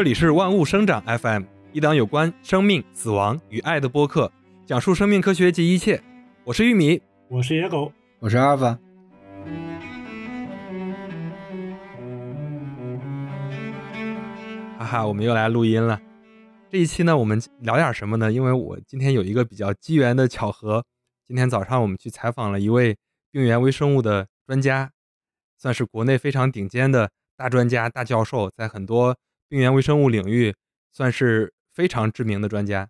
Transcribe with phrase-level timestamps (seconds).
[0.00, 1.42] 这里是万物生长 FM，
[1.74, 4.32] 一档有关生命、死亡与爱的播客，
[4.64, 6.02] 讲述生命科学及一切。
[6.42, 8.78] 我是玉米，我是野狗，我是阿尔法。
[14.78, 16.00] 哈哈，我们又来录音了。
[16.70, 18.32] 这一期呢，我们聊点什么呢？
[18.32, 20.82] 因为我今天有一个比较机缘的巧合，
[21.28, 22.96] 今天早上我们去采访了一位
[23.30, 24.92] 病原微生物的专家，
[25.58, 29.14] 算是国内非常顶尖的大专家、大教授，在很多
[29.50, 30.54] 病原微生物领域
[30.92, 32.88] 算是非常知名的专家。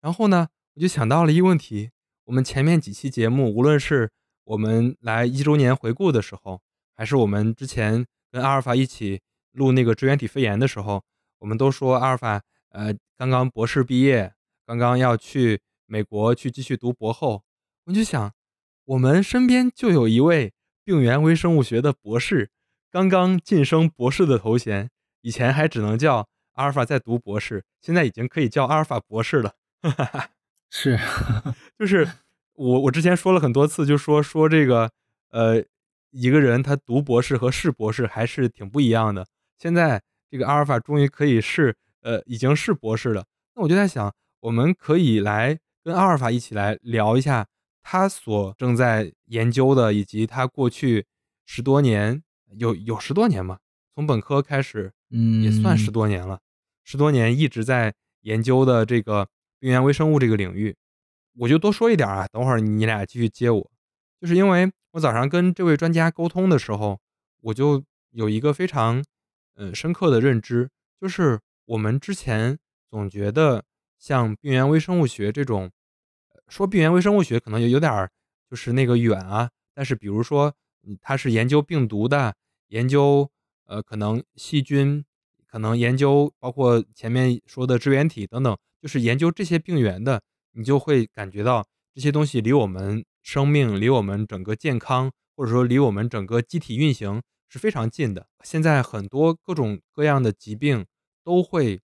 [0.00, 1.90] 然后呢，我就想到了一个问题：
[2.26, 4.12] 我们前面几期节目，无论是
[4.44, 6.62] 我们来一周年回顾的时候，
[6.94, 9.20] 还是我们之前跟阿尔法一起
[9.50, 11.02] 录那个支原体肺炎的时候，
[11.40, 12.42] 我们都说阿尔法。
[12.70, 14.34] 呃，刚刚博士毕业，
[14.66, 17.42] 刚刚要去美国去继续读博后，
[17.86, 18.32] 我就想，
[18.84, 20.52] 我们身边就有一位
[20.84, 22.50] 病原微生物学的博士，
[22.90, 24.90] 刚刚晋升博士的头衔，
[25.26, 29.54] 以前还只能叫阿尔法在读博士，现在已经可以叫阿尔法博士了。
[30.70, 30.96] 是，
[31.76, 32.08] 就是
[32.52, 34.88] 我我之前说了很多次，就说说这个，
[35.30, 35.64] 呃，
[36.12, 39.26] 一个人他读博士和是博士还是挺不一样的。
[39.58, 41.76] 现在这个阿尔法终于可以是。
[42.02, 43.24] 呃，已经是博士了。
[43.56, 47.48] 那我就在想，我们可以来跟阿尔法一起来聊一下
[47.82, 51.04] 他所正在研究的，以及他过去
[51.44, 52.22] 十多年
[52.58, 53.58] 有有十多年嘛，
[53.96, 56.38] 从本科开始，嗯，也算十多年了，
[56.84, 59.26] 十多年一直在研究的这个
[59.58, 60.76] 病原微生物这个领域。
[61.38, 63.70] 我就多说一点啊，等会儿你俩继续接我。
[64.20, 67.00] 就是因为我早上跟这位专家沟通的时候，
[67.40, 69.02] 我就有一个非常
[69.54, 70.68] 嗯深刻的认知，
[71.00, 71.40] 就是。
[71.68, 72.56] 我们之前
[72.88, 73.64] 总觉得
[73.98, 75.68] 像病原微生物学这种，
[76.46, 78.08] 说病原微生物学可能有有点儿
[78.48, 79.50] 就是那个远啊。
[79.74, 80.54] 但是比如说，
[81.00, 82.36] 它是研究病毒的，
[82.68, 83.28] 研究
[83.66, 85.04] 呃可能细菌，
[85.46, 90.22] 可能研究包括前面说的支原体等等，就是研究这些病原的，
[90.52, 98.26] 你就会感觉到这些东西离我们生命、离我们整个健康，或者说离我们整个机体运行是非常近的。
[98.42, 100.84] 现在很多各种各样的疾病。
[101.26, 101.80] 都会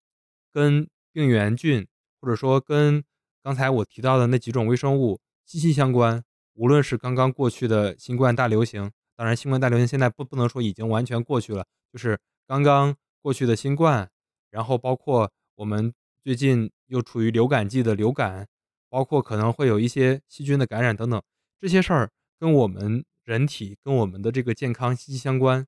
[0.53, 1.85] 跟病原菌，
[2.21, 3.03] 或者说跟
[3.43, 6.23] 刚才我提到的那几种微生物息息相关。
[6.55, 12.19] 无论是刚刚过去的新冠大流行，当然新冠大流行现在不不能说已经完全过去了，就是
[12.49, 14.11] 刚刚过去的新冠，
[14.51, 15.95] 然后包括我们
[16.25, 18.49] 最近又处于流感季的流感，
[18.89, 21.23] 包括可能会有一些细菌的感染等等，
[21.61, 25.65] 这些事儿跟我们人体跟我们的这个健康息息相关。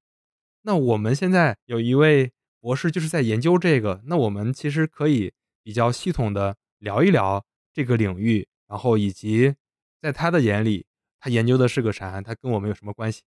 [0.63, 2.33] 那我们现在有一位。
[2.65, 7.45] 博士就是在研究这个，那我们其实可以比较系统的聊一聊
[7.75, 9.55] 这个领域，然后以及
[10.01, 10.87] 在他的眼里，
[11.21, 13.21] 他研究的是个啥，他跟我们有什么关系？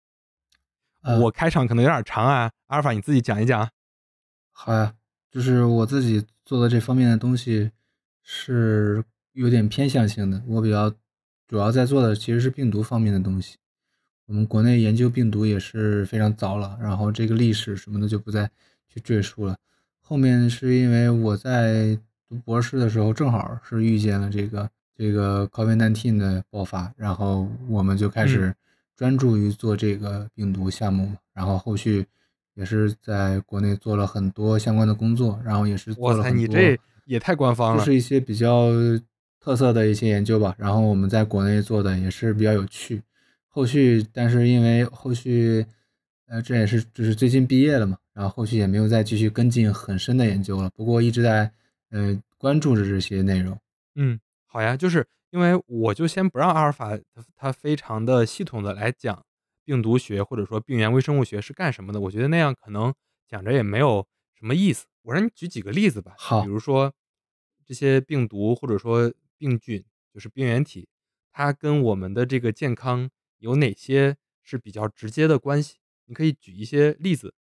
[1.22, 3.70] 我开场可能有点长啊，阿尔法你自己讲一讲。
[4.52, 4.94] 好呀，
[5.32, 7.72] 就是我自己做的这方面的东西
[8.24, 9.04] 是
[9.34, 10.90] 有点偏向性的，我比较
[11.48, 13.58] 主要在做的其实是病毒方面的东西。
[14.26, 18.50] 我们国内研究病毒也是非常早了，然后这个历史什么的就不再。
[18.90, 19.58] 去赘述了，
[20.00, 28.56] 后面是因为我在读博士的时候，正好是遇见了这个这个 COVID-19 的爆发，然后我们就开始
[28.98, 32.06] 专注于做这个病毒项目，然后后续
[32.56, 38.72] 也是在国内做了很多相关的工作，然后也是做了很多，你这也太官方了，就是一些比较
[39.40, 43.02] 特色的一些研究吧，然后我们在国内做的也是比较有趣，
[43.48, 45.66] 后续但是因为后续。
[46.30, 50.70] 呃，这也是就是最近毕业了嘛，然后后续也没有再继续跟进很深的研究了。
[50.76, 51.50] 不过一直在
[51.90, 53.58] 呃关注着这些内容。
[53.96, 56.98] 嗯，好呀，就是因为我就先不让阿尔法
[57.36, 59.26] 它非常的系统的来讲
[59.64, 62.94] 病毒学或者说病原微生物学是干什么的，我觉得那样可能
[63.28, 64.86] 讲着也没有什么意思。
[65.04, 66.94] 我让你举几个例子吧，好，比如说
[67.66, 69.84] 这些病毒或者说病菌，
[70.14, 70.88] 就是病原体，
[71.32, 75.76] 它跟我们的这个健康有哪些是比较直接的关系？
[76.06, 77.34] 你可以举一些例子，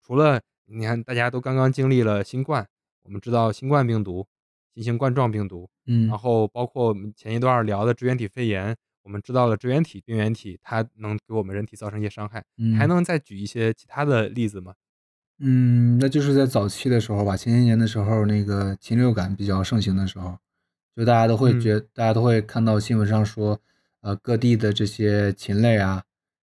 [0.00, 2.68] 除了你看，大家都刚刚经历了新冠，
[3.02, 4.26] 我们知道新冠病毒、
[4.72, 12.44] 新型冠状病毒，嗯，然后包括我们前一段聊的支原体肺炎，我们知道了支原体病原体它能给我们人体造成一些伤害，
[12.78, 14.74] 还能再举一些其他的例子吗？
[15.38, 20.38] 嗯，那就是在早期的时候吧，前些年的时候，那个禽流感比较盛行的时候，
[20.96, 23.60] 就大家都会觉，大家都会看到新闻上说，
[24.00, 26.02] 呃，各地的这些禽类啊。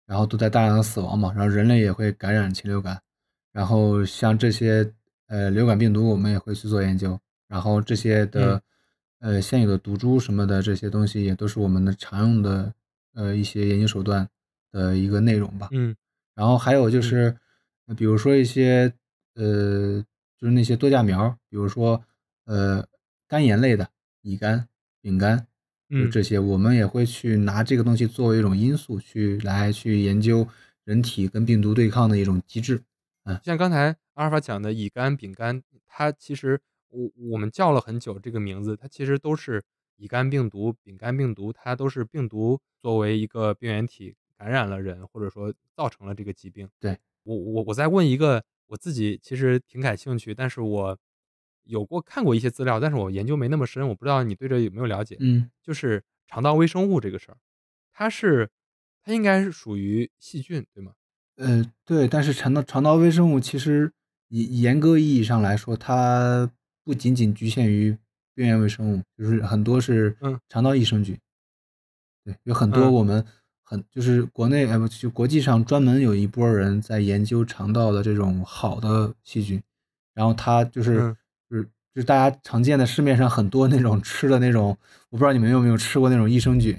[0.09, 2.99] 然后都在大量的死亡嘛，然后人类也会感染禽流感，
[3.53, 4.91] 然后像这些
[5.27, 8.63] 呃流感病毒，我们也会去做研究，然后这些的
[9.21, 12.73] 呃现有的毒株什么的这些东西，也都是我们的常用的
[13.15, 14.29] 呃一些研究手段
[14.71, 15.69] 的一个内容吧。
[15.73, 15.95] 嗯，
[16.35, 17.37] 然后还有就是，
[17.97, 18.93] 比如说一些
[19.35, 20.05] 呃
[20.37, 22.05] 就是那些多价苗，比如说
[22.45, 22.87] 呃
[23.27, 23.89] 肝炎类的
[24.23, 24.69] 乙肝、
[25.01, 25.39] 丙肝，
[25.91, 30.47] 就嗯这些，我们也会去拿这个东西作为一种因素去来去研究
[30.85, 32.83] 人体跟病毒对抗的一种机制。
[33.43, 39.63] 像刚才阿尔法讲的乙肝、丙肝，它其实我我们叫了很久这个名字，它其实都是
[39.97, 46.69] 乙肝病毒、丙肝病毒，它都是病毒作为一个病原体感染了人，或者说造成了这个疾病。
[46.81, 50.99] 对我我我再问一个，我自己其实挺感兴趣，但是我
[51.65, 55.17] 有过看过一些资料，但是我研究没那么深，我不知道你对这有没有了解？
[55.21, 57.37] 嗯，就是肠道微生物这个事儿，
[57.93, 58.49] 它是
[59.03, 60.93] 它应该是属于细菌，对吗？
[61.37, 63.93] 呃，对，但是肠道肠道微生物其实
[64.29, 66.51] 严严格意义上来说，它
[66.89, 67.95] 不仅仅局限于
[68.35, 71.15] 边缘微生物，就是很多是嗯肠道益生菌。
[72.25, 73.23] 对，有很多嗯我们
[73.63, 79.63] 很就是国内哎不就国际上专门有一波人在研究肠道的这种好的细菌，
[80.15, 81.17] 然后它就是、嗯
[81.51, 81.65] 就是
[81.95, 84.69] 就是大家常见的市面上很多那种吃的那种，
[85.11, 86.75] 我不知道你们有没有吃过那种益生菌，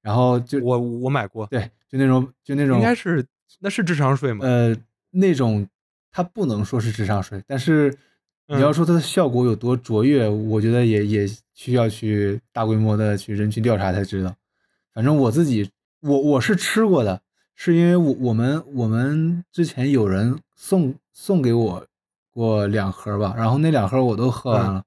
[0.00, 3.22] 然后就我我买过，对，就那种就那种应该是
[3.60, 4.46] 那是智商税吗？
[4.46, 4.74] 呃，
[5.10, 5.68] 那种
[6.10, 7.94] 它不能说是智商税，但是
[8.48, 14.34] 你要嗯说它的效果有多卓越，我觉得也也需要去大规模的去人群调查才知道。
[14.92, 17.22] 反正我自己，我我是吃过的，
[17.54, 21.86] 是因为我我们我们之前有人送送给我
[22.30, 24.84] 过两盒吧，然后那两盒我都喝完嗯了，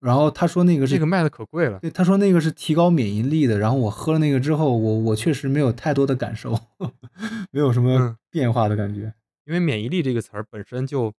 [0.00, 1.78] 然后他说那个是这个卖的可贵了。
[1.80, 6.58] 对，他说那个是提高免疫力的，然后我喝了那个之后，我我确实没有太多的感受，
[7.52, 9.12] 没有什么嗯变化的感觉。
[9.44, 11.12] 因为免疫力这个词儿本身就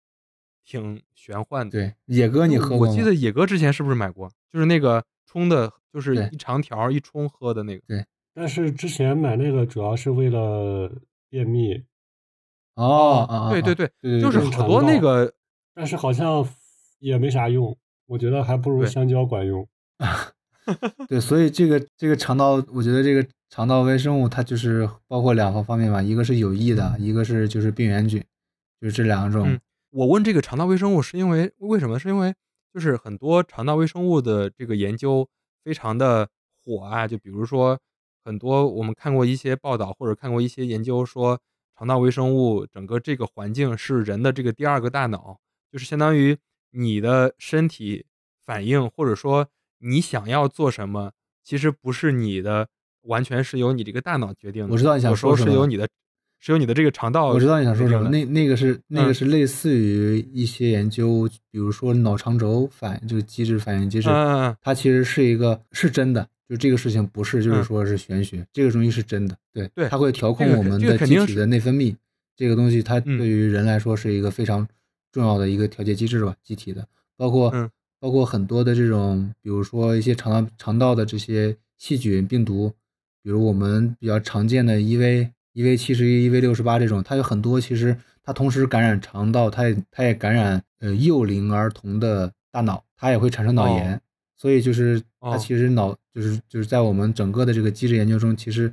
[0.70, 1.72] 挺玄幻的。
[1.72, 2.87] 对，野哥你喝过？
[2.87, 4.31] 我记得野哥之前是不是买过？
[4.52, 7.82] 就是那个冲的，就是一长条一冲喝的那个。
[7.88, 10.88] 对但是之前买那个主要是为了
[11.28, 11.82] 便秘，
[12.76, 15.34] 哦啊啊，对对对，就是对好多那个
[15.75, 16.49] 但是好像
[17.00, 17.76] 也没啥用，
[18.06, 19.67] 我觉得还不如香蕉管用。
[21.08, 28.22] 对，所以这个这个肠道，我觉得这个肠道微生物它就是包括两个方面吧，一个是有益的，一个是就是病原菌，
[28.81, 29.50] 就是这两种。
[29.50, 29.61] 嗯
[29.91, 31.99] 我问这个肠道微生物是因为为什么？
[31.99, 32.35] 是因为
[32.73, 35.29] 就是很多肠道微生物的这个研究
[35.65, 36.29] 非常的
[36.65, 37.79] 火啊，就比如说
[38.25, 41.41] 很多我们看过一些报道或者看过一些研究说，
[41.77, 45.39] 肠道微生物整个这个环境是人的这个第二个大脑，
[45.73, 46.37] 就是相当于
[46.71, 48.07] 你的身体
[48.47, 49.49] 反应或者说
[49.79, 52.69] 你想要做什么，其实不是你的，
[53.03, 54.73] 完全是由你这个大脑决定的。
[54.73, 55.89] 我知道你想有时候说什么是由你的，
[56.41, 57.29] 是由你的这个肠道。
[57.29, 59.15] 我知道你想说什么，那那个是那个嗯。
[59.15, 64.09] 是类似于一些研究，比如说脑肠轴反这个机制反应机制，
[64.61, 67.65] 它其实是一个是真的，就这个事情不是就是嗯。
[67.65, 71.95] 说是玄学，这个东西是真的，对，对它会调控我们的机体的内分泌，
[72.35, 73.19] 这个东西它嗯。
[73.19, 74.67] 对于人来说是一个非常
[75.13, 77.71] 重要的一个调节机制吧，机体的，包括嗯。
[78.03, 82.73] 包括很多的这种，比如说一些肠道肠道的这些细菌病毒，
[83.23, 93.94] 比如我们比较常见的 EV、EV 七十一、EV 六十八这种，它有很多其实它同时感染肠道，它也它也感染呃幼龄儿童的大脑，它也会产生脑炎。
[93.94, 94.00] 哦
[94.41, 98.73] 所以就是它哦其实脑就是就是在我们整个的这个机制研究中，其实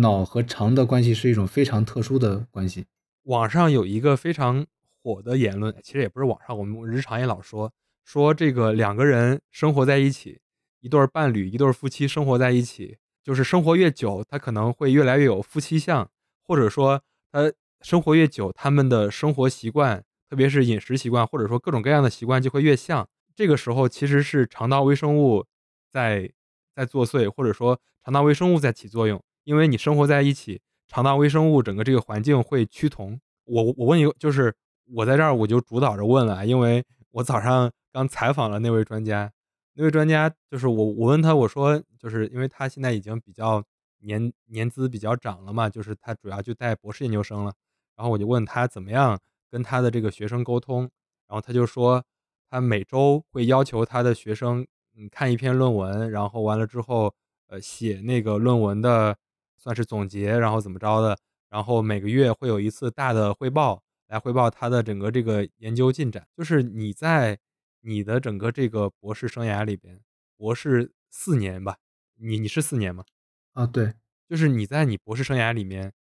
[0.00, 2.86] 脑和肠的关系是一种非常特殊的关系。
[3.24, 4.64] 网上有一个非常
[5.02, 7.70] 火的言论，其实也不是网上，我们日常也老说，
[8.02, 10.40] 说这个两个人生活在一起，
[10.80, 16.08] 一对儿伴侣，一对儿夫妻生活在一起，就是生活越久，他可能会越来越有夫妻相，
[16.46, 17.02] 或者说
[17.32, 17.50] 他
[17.80, 23.08] 生活越久，他们的生活习惯，特别是饮食习惯，或者说各种各样的习惯就会越像。
[23.34, 25.44] 这个时候其实是肠道微生物
[25.90, 26.30] 在
[26.76, 33.18] 在作祟，或者说肠道微生物在起作用，因为你生活在一起，肠道微生物整个这个环境会趋同。
[33.46, 34.54] 我我问一个，就是
[34.92, 39.32] 我在这儿我就主导着问了，因为我早上刚采访了那位专家，
[39.74, 43.62] 那位专家就是我我问他我说，就是因为他现在已经比较
[43.98, 47.52] 年年资比较长了嘛，就是他主要就带博士研究生了，
[47.96, 49.18] 然后我就问他怎么样
[49.50, 50.82] 跟他的这个学生沟通，
[51.26, 52.04] 然后他就说
[52.48, 54.66] 他每周会要求他的学生
[54.96, 57.14] 嗯看一篇论文，然后完了之后
[57.48, 59.16] 呃写那个论文的
[59.56, 61.18] 算是总结，然后怎么着的。
[61.48, 66.26] 然后每个月会有一次大的汇报，来汇报他的整个这个研究进展。
[66.36, 67.38] 就是你在
[67.86, 70.00] 你的整个这个博士生涯里边，
[70.36, 71.76] 博士四年吧，
[72.16, 73.04] 你你是四年吗？
[73.52, 73.94] 啊，对，
[74.28, 75.92] 就是你在你博士生涯里面，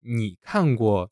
[0.00, 1.10] 你看过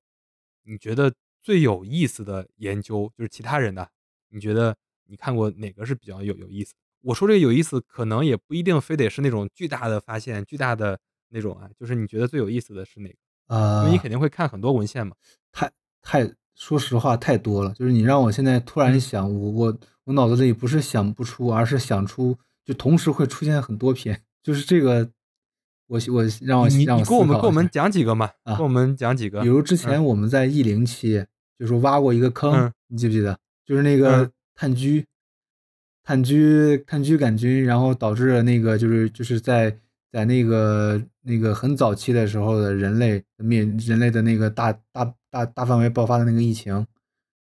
[0.64, 3.90] 你觉得最有意思的研究，就是其他人的，
[4.28, 6.75] 你觉得你看过哪个是比较有有意思？
[7.00, 13.16] 我说这个有意思，可能也不一定非得是那种巨大的发现、巨大的那种啊，就是你觉得最有意思的是哪个？
[13.50, 15.16] 因啊、为你肯定会看很多文献嘛。
[15.52, 19.78] 太太说实话太多了，就是你让我现在突然想，我我
[20.09, 25.11] 我脑子里不是想不出，而是想出，就同时会出现很多篇，就是这个，
[25.87, 29.49] 我我让我你让我你给我们给我们讲几个嘛，啊给我们讲几个比。
[29.49, 31.27] 如之前我们在 E 零期
[31.59, 33.38] 就是挖过一个坑，嗯你记不记得？
[33.67, 35.05] 就是那个嗯炭疽，
[36.03, 39.77] 炭疽炭疽杆菌，然后导致了那个就是就是在
[40.11, 46.87] 在那个那个很早期的时候的人类灭人类的那个大大大大范围爆发的那个疫情，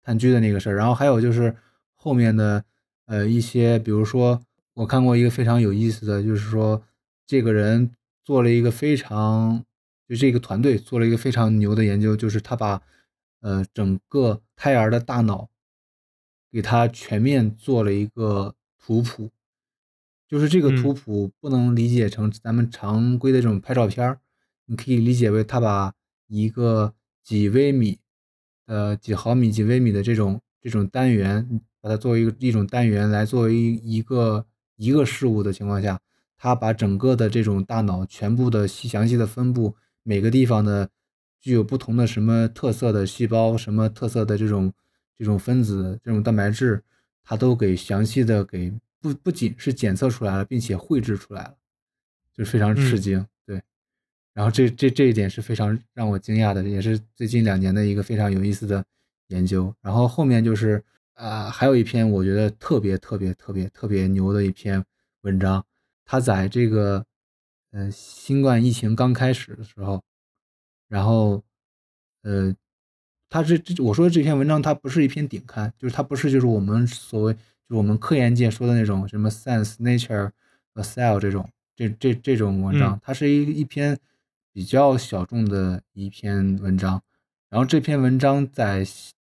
[0.04, 0.76] 炭疽的那个事儿。
[0.76, 1.56] 然后还有就是
[2.04, 2.62] 后面的
[3.06, 4.42] 呃一些，比如说
[4.74, 6.82] 我看过一个非常有意思的，就是说
[7.26, 7.90] 这个人
[8.22, 9.64] 做了一个非常
[10.06, 12.82] 就这个团队做了一个非常牛的研究，就是他把
[13.40, 15.48] 呃整个胎儿的大脑
[16.52, 19.30] 给他全面做了一个图谱，
[20.28, 20.76] 就是这个嗯。
[20.82, 24.20] 图谱不能理解成咱们常规的这种拍照片儿，
[24.66, 25.94] 你可以理解为他把
[26.26, 26.92] 一个
[27.22, 27.98] 几微米、
[28.66, 36.00] 呃几毫米、几微米的这种这种单元，把它作为一个一种单元来作为一个一个事物的情况下，
[36.38, 40.88] 它把整个的这种大脑全部的细详细的分布，每个地方的
[41.42, 44.72] 具有不同的什么特色的细胞，什么特色的这种
[45.18, 46.82] 这种分子、这种蛋白质，
[47.22, 51.54] 它都给详细的给不不仅是检测出来了，并且绘制出来了，
[52.32, 53.26] 就非常吃嗯惊。
[53.44, 53.62] 对，
[54.32, 58.82] 然后这这这一点是非常让我惊讶的，也是最近两年的一个非常有意思的
[59.28, 59.74] 研究。
[59.82, 60.82] 然后后面就是
[61.14, 64.84] 啊、还有一篇我觉得特别特别特别特别牛的一篇
[65.22, 65.64] 文章，
[66.04, 67.06] 它在这个
[67.70, 70.02] 呃新冠疫情刚开始的时候，
[70.88, 71.42] 然后
[72.22, 72.54] 呃，
[73.28, 80.32] 它这这我说的这篇文章，它不是一篇顶刊，就是它不是就是我们所谓就是我们科研界说的那种什么 Science、Nature
[80.74, 83.98] 和 Cell 这种这这这种文章嗯，它是一一篇
[84.52, 87.02] 比较小众的一篇文章。
[87.50, 88.84] 然后这篇文章在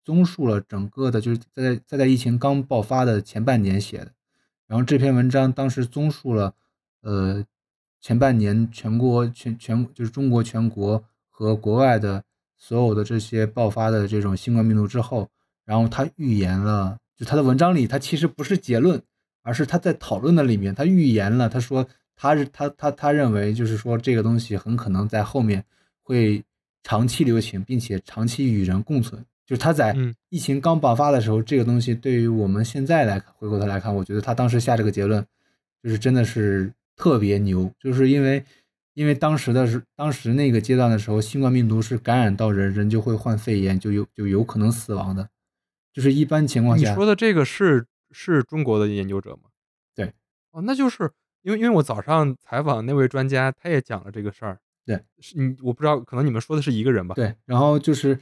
[0.06, 4.12] 综述了整个的，就是在在在疫情刚爆发的前半年写的。
[4.68, 6.54] 然后这篇文章当时综述了，
[7.02, 7.44] 呃，
[8.00, 12.24] 前半年全国全全就是中国全国和国外的
[12.58, 15.30] 所有的这些爆发的这种新冠病毒之后，
[15.66, 19.02] 然后他预言了，就他的文章里，他其实不是结论，
[19.42, 25.64] 而是他在讨论的里面，他预言了，他说他是他他他认为就是说这个东西很可能在后面
[26.02, 26.44] 会
[26.84, 29.26] 长期流行，并且长期与人共存。
[29.46, 35.26] 就是他在嗯疫情刚爆发的时候，这个东西对于我们现在来，回过头来看，我觉得他当时下这个结论，
[35.84, 38.44] 就是真的是特别牛，就是因为
[38.94, 45.30] 因为当时的是当时那个阶段的时候，新冠病毒是感染到人，人就会患肺炎，就有就有可能死亡的，
[45.94, 49.50] 就是一般情况下你，说的这个是是中国的研究者吗？
[49.94, 50.14] 对，
[50.52, 51.12] 哦，那就是
[51.44, 54.58] 因为因为我早上采访那位专家，他也讲了这个事儿。
[54.86, 58.20] 对，是你我不知道，可能你们说的是一个人吧？，对，然后就是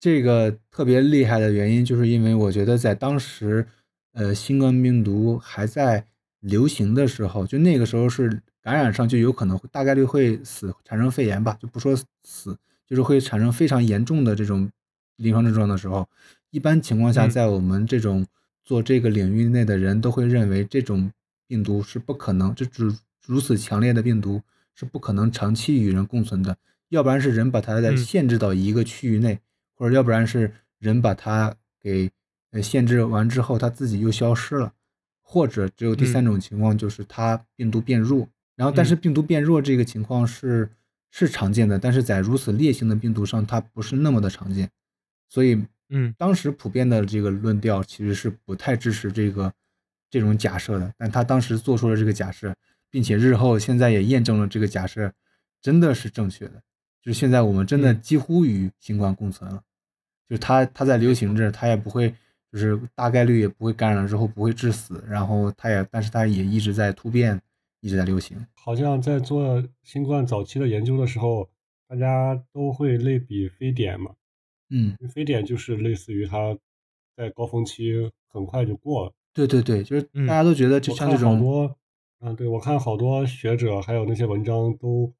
[0.00, 3.66] 这个特别厉害的原因，就是因为我觉得在当时，
[4.14, 6.06] 呃，新冠病毒还在
[6.40, 14.70] 流行的时候，就那个时候是感染上就有可能大概率会死，产生肺炎吧，就不说死，就是会产生非常严重的这种
[15.16, 16.08] 临床症状的时候，
[16.50, 17.30] 一般情况下，嗯。
[17.30, 18.26] 在我们这种
[18.64, 21.12] 做这个领域内的人都会认为这种
[21.46, 22.90] 病毒是不可能，这只
[23.26, 24.40] 如此强烈的病毒
[24.74, 26.56] 是不可能长期与人共存的，
[26.88, 27.98] 要不然是人把它在嗯。
[27.98, 29.40] 限制到一个区域内，
[29.80, 32.10] 或者要不然是人把它给
[32.50, 34.74] 呃限制完之后，它自己又消失了，
[35.22, 36.26] 或者只有第三嗯。
[36.26, 39.00] 种情况就是它病毒变弱，然后但是嗯。
[39.00, 40.70] 病毒变弱这个情况是
[41.10, 44.68] 是常见的，但是在如此烈性的病毒上，它不是那么的常见，
[45.30, 46.14] 所以嗯。
[46.18, 49.50] 当时普遍的这个论调其实是不太支持这个
[50.10, 52.54] 这种假设的，但他当时做出了这个假设，
[52.90, 55.10] 并且日后现在也验证了这个假设
[55.62, 56.62] 真的是正确的，
[57.00, 58.00] 就是现在我们真的嗯。
[58.02, 59.62] 几乎与新冠共存了，
[60.30, 62.08] 就是它它在流行着，它也不会
[62.52, 67.38] 就是大概率也不会感染了之后不会致死，然后它也但是它也一直在突变，
[67.80, 68.46] 一直在流行。
[68.54, 71.50] 好像在做新冠早期的研究的时候，
[71.88, 74.12] 大家都会类比非典嘛，
[74.70, 76.56] 嗯，非典就是类似于它
[77.16, 77.92] 在高峰期
[78.28, 79.12] 很快就过了。
[79.34, 81.76] 对对对，就是嗯大家都觉得就像这种好多，
[82.20, 85.12] 嗯，对我看好多学者还有那些文章都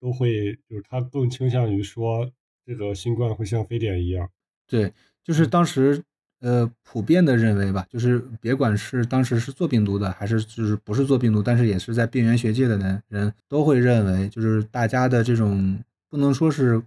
[0.00, 2.30] 都会，就是他更倾向于说
[2.66, 4.28] 这个新冠会像非典一样。
[4.72, 4.90] 对，
[5.22, 6.02] 就是嗯当时
[6.40, 16.82] 呃普遍的认为吧，就是别管是当时是做病毒的，还是就是不是做病毒，但是也是在病原学界的人人都会认为，就是大家的这种不能说是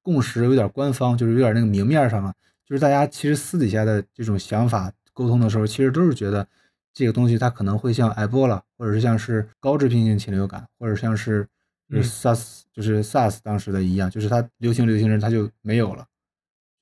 [0.00, 2.32] 共识，有点官方，就是有点那个明面上了，
[2.64, 6.48] 就是大家其实私底下的这种想法沟通的时候，其实都是觉得
[6.94, 11.46] 这个东西它可能会像埃博拉，或者是像是高致病性禽流感，或者像是
[11.90, 16.06] 就是嗯 SARS，就是 SARS 当时的一样，就是它流行流行着它就没有了。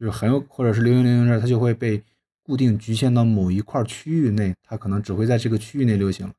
[0.00, 2.02] 就是很有或者是流行流行这，它就会被
[2.42, 6.32] 固定局限到某一块区域内，它可能只会在这个区域内流行。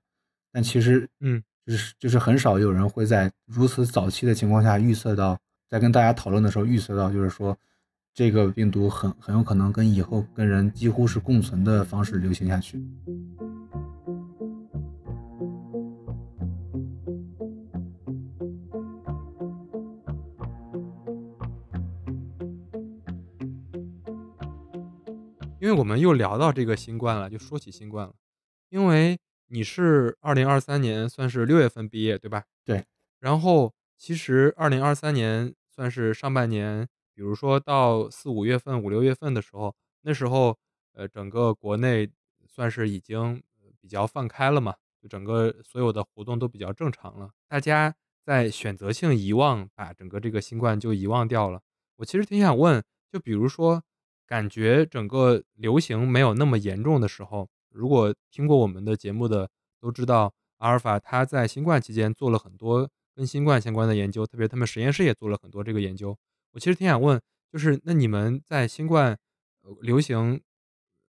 [0.52, 5.38] 但其实，嗯，就是就是很少有人会在如此早期的情况下预测到，
[5.70, 7.56] 在跟大家讨论的时候预测到，就是说
[8.16, 12.84] 这个病毒很很有可能跟以后跟人几乎是共存的方式流行下去。
[25.62, 28.16] 因为我们又聊到这个新冠了，就说起新冠了。
[28.70, 29.16] 因为
[29.46, 32.46] 你是二零二三年算是六月份毕业，对吧？
[32.66, 32.84] 对。
[33.20, 40.58] 然后其实二零二三年算是上半年，比如说到四五月份、五六月份的时候，那时候
[40.94, 42.10] 呃，整个国内
[42.48, 43.40] 算是已经
[43.80, 47.30] 比较放开了嘛，就整个所有的活动都比较正常了。
[47.48, 47.94] 大家
[48.26, 51.62] 在选择性遗忘，把整个这个新冠就遗忘掉了。
[51.98, 53.84] 我其实挺想问，就比如说。
[54.32, 59.50] 感觉整个流行没有那么严重的时候，如果听过我们的节目的
[59.82, 66.18] 都知道，阿尔法他在新冠期间做了很多跟新冠相关的研究，特别他们实验室也做了很多这个研究。
[66.54, 67.20] 我其实挺想问，
[67.52, 69.18] 就是那你们在新冠
[69.82, 70.40] 流行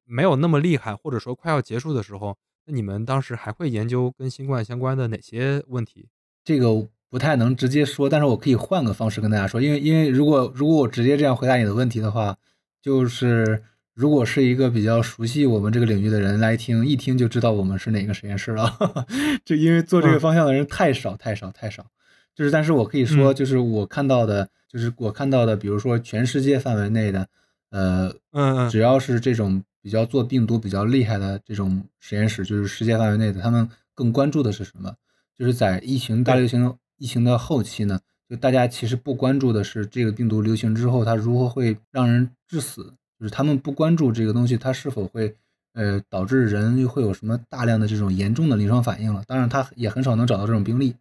[0.04, 2.36] 没有那么厉害，或者说快要结束的时候，
[2.66, 6.08] 那你们当时还会研究跟新冠相关的哪些问题？
[6.42, 12.36] 这个不太能直接说，但是我可以换个方式跟大家说，因为因为如果如果我直接这样回答你的问题的话。
[12.82, 13.62] 就是
[13.94, 18.76] 如果是一个比较熟悉我们这个领域的人来听，一听就知道我们是哪个实验室了。
[19.44, 21.86] 就因为做这个方向的人太少太少太少。
[22.34, 27.28] 就是，但是我可以说，就是我看到的，就是我看到的，比如说全世界范围内的，
[27.70, 34.94] 呃，嗯嗯，只要是这种比较做病毒比较厉害的这种实验室，就是世界范围内的，他们更关注的是什么？
[35.36, 38.00] 就是在疫情大流行疫情的后期呢？
[38.32, 45.36] 就大家其实不关注的是这个病毒流行之后它如何会让人致死，就是他们不关注这个东西它是否会
[45.74, 49.22] 呃导致人会有什么大量的这种严重的临床反应了。
[49.26, 50.94] 当然，他也很少能找到这种病例。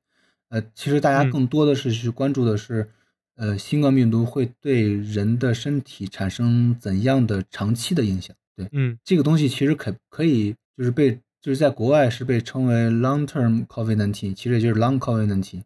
[0.50, 2.90] 呃，其实大家更多的是去关注的是，
[3.38, 8.36] 呃，新冠病毒会对人的身体产生怎样的长期的影响。
[8.58, 15.62] 对，嗯，这个东西其实可可以就是被就是在国外是被称为 long-term COVID-19，其实也就是 long COVID-19。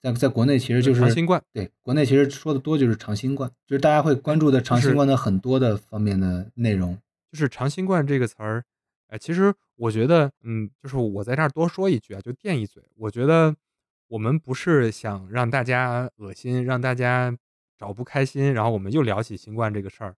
[0.00, 6.96] 在在国内其实就是长新冠，对，国内其实说的多就是长新冠，就是大家会关注的长新冠的很多的方面的内容。
[7.32, 8.64] 就是长新冠这个词儿，
[9.08, 13.54] 哎，其实我觉得，嗯，就是我在这儿多说一句啊，就垫一嘴，我觉得
[14.06, 17.36] 我们不是想让大家恶心，让大家
[17.76, 20.14] 找不开心，然后我们又聊起新冠这个事儿。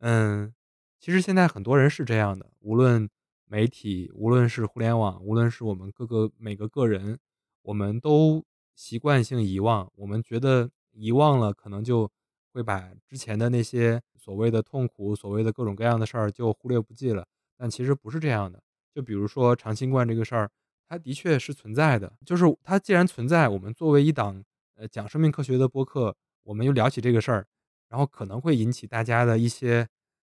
[0.00, 0.52] 嗯，
[0.98, 3.08] 其实现在很多人是这样的，无论
[3.46, 7.20] 媒体，无论是互联网，无论是我们各个每个个人，
[7.62, 8.44] 我们都。
[8.76, 12.08] 习惯性遗忘，我们觉得遗忘了，可能就
[12.52, 17.26] 会把之前的那些所谓的痛苦、所谓的各种各样的事儿就忽略不计了。
[17.56, 18.62] 但其实不是这样的。
[18.94, 20.50] 就比如说长新冠这个事儿，
[20.86, 22.12] 它的确是存在的。
[22.26, 27.46] 就是它既然存在，我们作为一档呃讲生命科学的播客，我们又聊起这个事儿，
[27.88, 29.88] 然后可能会引起大家的一些，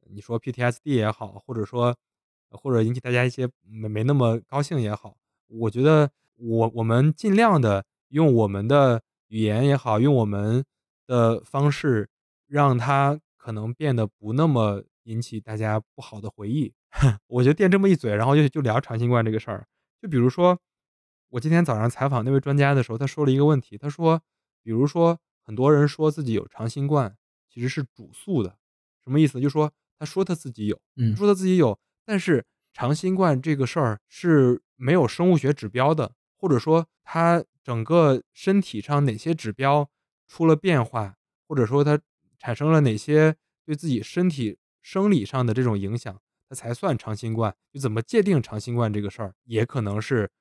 [0.09, 1.93] 你说 PTSD 也好，或者说
[2.51, 7.85] 或者引起大家一些没没那么高兴也好，我觉得我我们尽量的。
[8.09, 10.63] 用我们的语言也好，用我们
[11.05, 12.09] 的方式，
[12.47, 16.73] 让它可能变得不那么引起大家不好的回忆。
[17.27, 19.67] 我就垫这么一嘴，然后就就聊长新冠这个事儿。
[20.01, 20.59] 就比如说，
[21.29, 23.77] 我今天早上采访那位专家的时候，他说了一个问题。
[23.77, 24.21] 他说，
[24.63, 27.15] 比如说，很多人说自己有长新冠，
[27.47, 28.57] 其实是主诉的。
[29.03, 29.39] 什么意思？
[29.39, 32.43] 就说他说他自己有，嗯说他自己有，但是
[32.73, 37.43] 长新冠这个事儿是没有生物学指标的，或者说他。
[37.69, 39.91] 整个身体上哪些指标
[40.27, 41.99] 出了变化，或者说它
[42.39, 47.55] 产生了哪些对自己身体生理上的这种影响，它才算长新冠？
[47.71, 50.31] 就怎么界定长新冠这个事儿，也可能是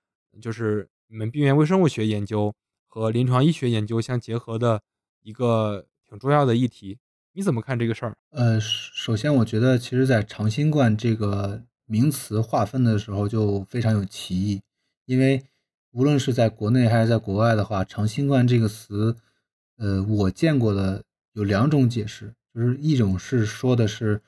[0.41, 2.55] 就是你们病原微生物学研究
[2.87, 4.81] 和临床医学研究相结合的
[5.21, 6.99] 一个挺重要的议题。
[7.35, 8.17] 你怎么看这个事儿？
[8.31, 14.63] 呃，首先我觉得，其实，在长新冠这个名词划分的时候就非常有歧义，
[15.05, 15.45] 因为。
[15.93, 19.17] 无论是在国内还是在国外的话，“长新冠”这个词，
[19.79, 24.21] 呃，我见过的有两种解释，就是一种是说的是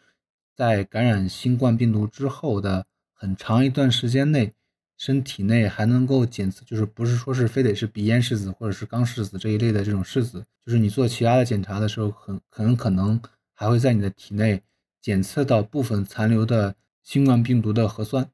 [0.57, 4.55] 在感染新冠病毒之后的很长一段时间内，
[4.97, 13.21] 身体内还能够检测，就是不是说是非得是鼻咽拭子或者是肛拭子这一类的这种拭子，就是你做其他的检查的时候，很很可能
[13.55, 14.63] 还会在你的体内
[15.01, 18.31] 检测到部分残留的新冠病毒的核酸。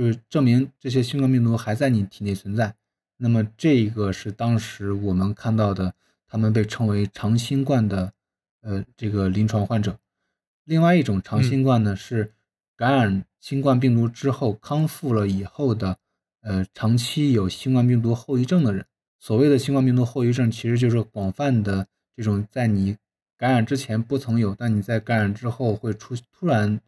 [0.00, 2.74] 就是证明这些新冠病毒还在你体内存在，
[3.18, 5.92] 那么这个是当时我们看到的，
[6.26, 8.14] 他们被称为长新冠的，
[8.62, 9.98] 呃，这个临床患者。
[10.64, 12.32] 另外一种长嗯新冠呢，是
[12.76, 15.98] 感染新冠病毒之后康复了以后的，
[16.40, 18.86] 呃，长期有新冠病毒后遗症的人。
[19.18, 21.86] 所谓的新冠病毒后遗症，其实就是广泛的
[22.16, 22.96] 这种在你
[23.36, 26.80] 感染之前不曾有，但你在感染之后会出突然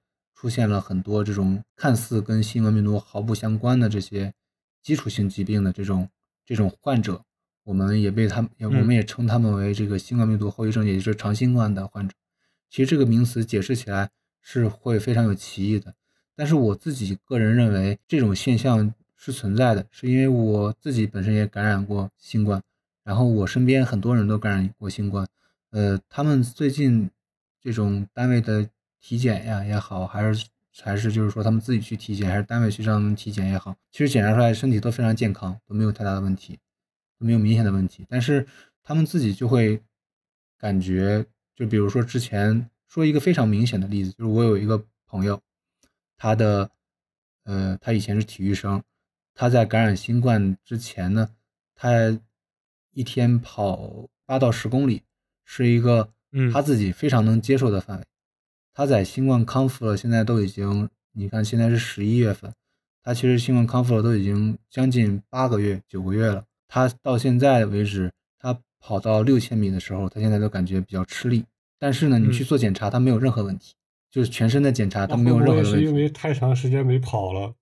[0.42, 4.35] 出现了很多这种看似跟新冠病毒毫不相关的这些
[4.83, 6.09] 基础性疾病的这种
[6.44, 7.24] 这种患者，
[7.62, 12.12] 我们也被他们，也我们嗯也称他们为这个新冠病毒后遗症，也就是长新冠的患者。
[12.68, 15.94] 其实这个名词解释起来是会非常有歧义的，
[16.35, 22.61] 但是我自己个人认为这种现象是存在的，是因为我自己本身也感染过新冠，
[23.05, 25.24] 然后我身边很多人都感染过新冠，
[25.70, 27.09] 呃，他们最近
[27.61, 28.68] 这种单位的
[29.02, 30.46] 体检呀也好，还是
[30.80, 36.58] 还是就是说他们自己去体检，还是单位去让他们体检也好，其实检查出来身体都非常健康，都没有太大的问题，
[37.18, 38.46] 都没有明显的问题，但是
[38.82, 39.82] 他们自己就会
[40.56, 45.42] 感觉，就比如说之前说一个非常明显的例子，就是我有一个朋友，
[46.16, 46.70] 他的
[47.44, 48.80] 呃，他以前是体育生，
[49.34, 51.30] 他在感染新冠之前呢，
[51.74, 52.18] 他
[52.92, 55.02] 一天跑八到十公里，
[55.44, 58.04] 是一个嗯他自己非常能接受的范围。
[58.74, 62.52] 他在新冠康复了，现在都已经，你看现在是十一月份，
[63.02, 66.44] 他其实新冠康复了都已经将近八个月、九个月了。
[66.68, 71.44] 他到现在为止，他跑到六千米的时候，他现在都感觉比较吃力。
[71.78, 73.74] 但是呢，你去嗯做检查，他没有任何问题，
[74.11, 75.87] 就是全身的检查他没有任何的问题。
[75.87, 77.54] 因为太长时间没跑了？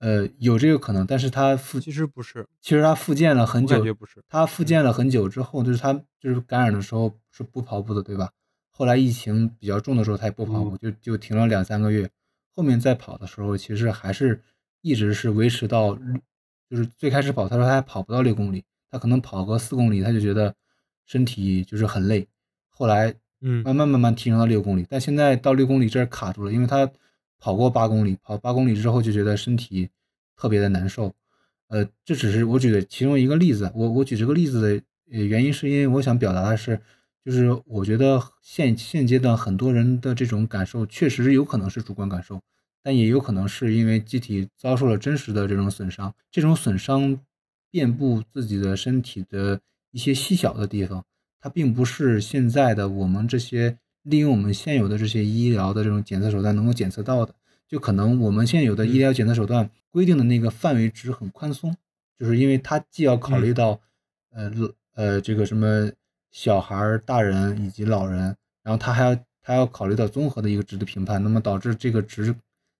[0.00, 4.24] 呃，有这个可能，但是他复其实不是，其实他复健了很久感觉，不是。
[4.28, 8.30] 他复健了很久之后，就是他就是感染的时候是不跑步的，对吧？
[8.80, 12.08] 后来疫情比较重的时候，他也不跑步，就就停了两三个月。
[12.56, 14.40] 后面再跑的时候，其实还是
[14.80, 15.94] 一直是维持到，
[16.70, 20.54] 就是最开始跑，他说他还跑不到六公里，他可能跑个四公里，他就觉得
[21.04, 22.26] 身体就是很累。
[22.70, 26.90] 后来嗯慢慢慢慢提升到六公里，但现在到六公里这儿卡住了，因为他
[27.38, 29.90] 跑过八公里，跑八公里之后就觉得身体
[30.38, 31.14] 特别的难受。
[31.68, 33.70] 呃，这只是我举的其中一个例子。
[33.74, 36.80] 我我举这个例子的呃原因，是因为我想表达的是，
[37.24, 42.40] 就是我觉得现现阶段很多人的这种感受确实有可能是主观感受，
[42.82, 47.20] 但也有可能是因为机体遭受了真实的这种损伤，这种损伤
[47.70, 51.04] 遍布自己的身体的一些细小的地方，
[51.40, 57.34] 它并不是现在的我们这些利用我们现有的这些医疗的这种检测手段能够检测到的。
[57.68, 61.76] 就可能我们现有的医疗检测手段规定的那个范围值很宽松，
[62.18, 63.80] 就是因为它既要考虑到，
[64.32, 64.50] 呃
[64.94, 65.88] 呃这个什么
[66.30, 72.34] 小孩儿、大人以及老人，然后他还要他要考虑到综合的一个值的评判，那么导致这个值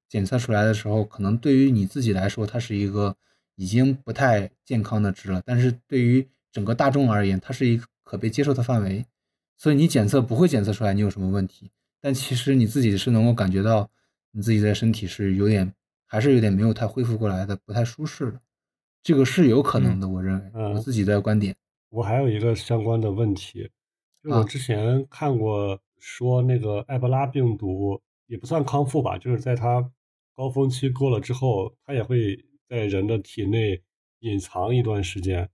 [0.08, 3.16] 检测出来的时候，可能对于你自己来说，它是一个
[3.56, 9.04] 已经不太健康的值了，但是对于整个大众而言，它是一个可被接受的范围，
[9.56, 13.90] 所以你检测不会检测出来你有什么问题，但其实你自己是能够感觉到。
[14.32, 15.74] 你自己的身体是有点，
[16.06, 18.40] 还是有点没有太恢复过来的，不太舒适的，
[19.02, 21.56] 这个是有可能的，我认为嗯我自己的观点。
[21.90, 23.68] 我还有一个相关的问题，
[24.22, 24.44] 就我啊。
[24.44, 29.92] 之前看过说那个埃博拉病毒也不算康复吧，就是在它
[30.34, 33.82] 高峰期过了之后，它也会在人的体内
[34.20, 35.50] 隐藏一段时间，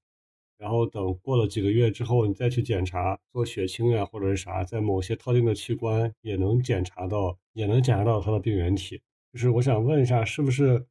[0.59, 9.01] 然后等过了几个月之后，你再去检查做血清呀或者是啥，在某些特定的器官也能检查到，也能检查到它的病原体。
[9.33, 10.87] 就是我想问一下，是不是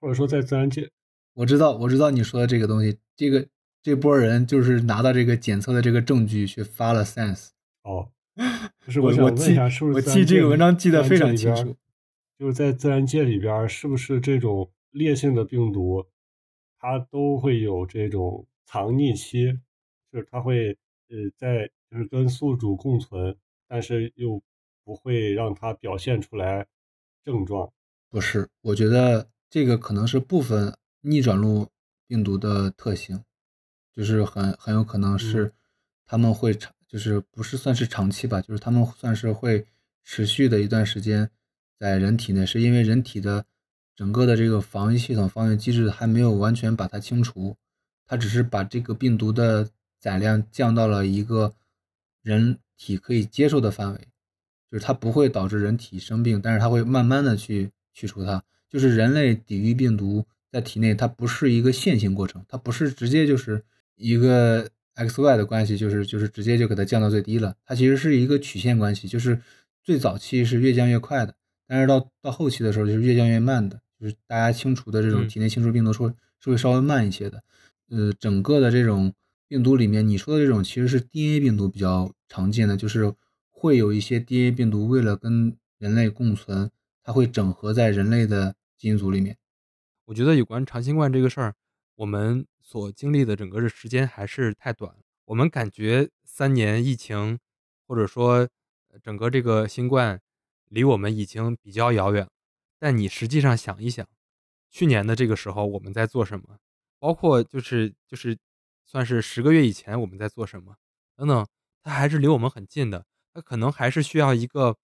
[0.00, 0.90] 或者说在自然界
[1.34, 3.46] 我知道，我知道你说的这个东西，这个
[3.82, 7.48] 这波人就是拿到这个检测的这个证据去发了 Science。
[7.82, 8.10] 哦，
[8.86, 11.76] 就是我我记问一下，是不是我记这个文章记得非常清楚。
[12.38, 16.06] 就是在自然界里边，是不是这种烈性的病毒，
[16.78, 19.58] 它都会有这种藏匿期，
[20.10, 20.76] 就是它会
[21.08, 23.36] 呃在就是跟宿主共存，
[23.68, 24.42] 但是又
[24.84, 26.66] 不会让它表现出来
[27.24, 27.72] 症状。
[28.10, 31.68] 不是，我觉得这个可能是部分逆转录
[32.08, 33.22] 病毒的特性，
[33.94, 35.52] 就是很很有可能是
[36.06, 39.66] 他们会长，就是不是算是长期吧，就是他们算是会
[40.02, 41.30] 持续的一段时间
[41.78, 43.44] 在人体内，是因为人体的
[43.94, 47.56] 整个的这个防御系统、防御机制还没有完全把它清除，
[48.06, 51.54] 它只是把这个病毒的载量降到了一个
[52.22, 54.08] 人体可以接受的范围。
[54.70, 58.42] 就是它不会导致人体生病，但是它会慢慢的去去除它。
[58.70, 63.62] 就是人类抵御病毒在体内，它不是一个线性过程，它不是直接就是
[64.02, 67.56] 一个 x y 的关系，就是就是直接就给它降到最低了。
[67.64, 69.40] 它其实是一个曲线关系，就是
[69.84, 71.34] 最早期是越降越快的，
[71.68, 77.42] 但是到到后期的时候就是越降越慢的，就是大家清除的这种嗯体内清除病毒说是会稍微慢一些的。
[77.90, 79.12] 呃，整个的这种
[79.46, 83.14] 病毒里面，你说的这种其实是 DNA 病毒比较常见的，就是
[83.50, 86.70] 会有一些 DNA 病毒为了跟人类共存，
[87.04, 89.36] 它会整合在人类的基因组里面。
[90.06, 91.54] 我觉得有关长新冠这个事儿，
[91.96, 94.96] 我们所经历的整个的时间还是太短。
[95.26, 97.38] 我们感觉三年疫情，
[97.86, 98.48] 或者说
[99.02, 100.18] 整个这个新冠，
[100.70, 102.26] 离我们已经比较遥远。
[102.78, 104.08] 但你实际上想一想，
[104.70, 106.56] 去年的这个时候我们在做什么？
[106.98, 108.38] 包括就是就是
[108.86, 110.76] 算是十个月以前我们在做什么
[111.14, 111.46] 等等，
[111.82, 113.04] 它还是离我们很近的。
[113.34, 114.78] 它可能还是需要一个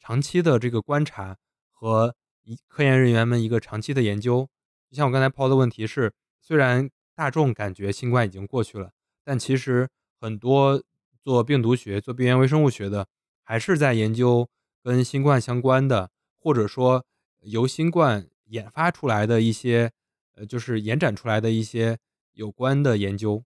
[0.00, 1.38] 长期的这个观察
[1.70, 4.48] 和一科研人员们一个长期的研究。
[4.90, 8.92] 就像我刚才抛的问题是，虽然大众感觉新冠已经过去了，
[9.24, 9.88] 但其实
[10.20, 10.82] 很多
[11.22, 13.06] 做病毒学、做病原微生物学的，
[13.42, 14.48] 还是在研究
[14.82, 17.04] 跟新冠相关的，或者说
[17.42, 19.92] 由新冠研发出来的一些，
[20.34, 21.98] 呃，就是延展出来的一些
[22.32, 23.44] 有关的研究。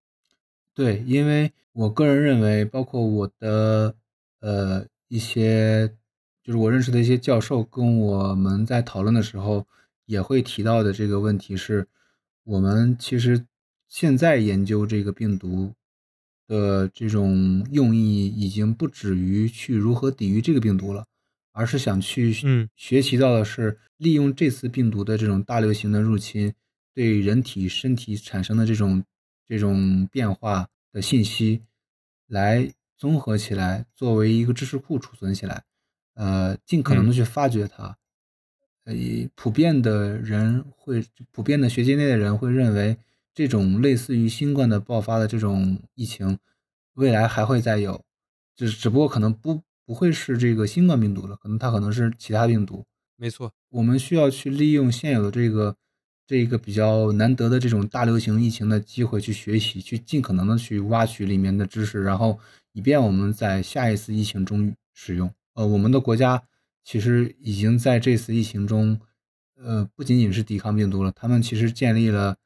[0.73, 3.95] 对，因为我个人认为，包括我的
[4.41, 5.89] 呃一些，
[6.43, 9.67] 就是我认识的一些教授跟我们在讨论的时候，
[10.07, 11.89] 也会提到的这个问题是，
[12.45, 13.47] 我们其实
[13.95, 15.73] 现在研究这个病毒
[16.49, 21.07] 的这种用意，已经不止于去如何抵御这个病毒了，
[21.53, 22.69] 而是想去嗯。
[22.75, 26.53] 学习到的是利用这次病毒的这种大流行的入侵，
[26.93, 29.05] 对人体身体产生的这种
[29.47, 31.63] 这种变化的信息，
[32.27, 35.63] 来综合起来，作为一个知识库储存起来，
[36.15, 37.97] 呃，尽可能的去发掘它。
[38.87, 38.93] 呃，
[39.37, 42.97] 普遍的人会，普遍的学界内的人会认为，
[43.35, 46.39] 这种类似于新冠的爆发的这种疫情，
[46.95, 48.05] 未来还会再有，
[48.55, 52.85] 只只不过可能不不会是这个新冠病毒了，可能它可能是其他病毒。
[53.17, 55.77] 没错，我们需要去利用现有的这个
[56.27, 62.39] 这个比较难得的这种大流行疫情的机会去学习，去尽可能的去挖取里面的知识，然后
[62.73, 65.33] 以便我们在下一次疫情中使用。
[65.55, 66.43] 呃，我们的国家
[66.85, 69.01] 其实已经在这次疫情中，
[69.57, 72.37] 呃，不仅仅是抵抗病毒了，他们其实建立了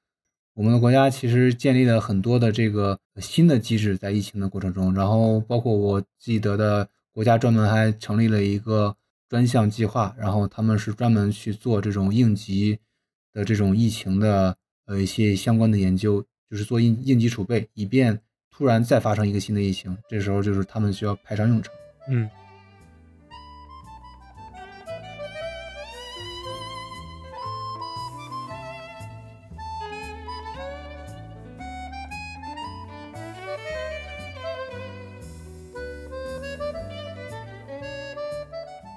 [0.59, 8.97] 我们的国家其实建立了很多的这个新的机制在疫情的过程中，然后包括我记得的国家专门还成立了一个。
[9.29, 12.79] 专项计划，然后他们是专门去做这种应急
[13.35, 18.19] 的这种疫情的呃一些相关的研究，就是做应应急储备，以便
[18.51, 21.71] 突然再发生一个新的疫情，这时候就是他们需要派上用场。
[22.09, 22.27] 嗯。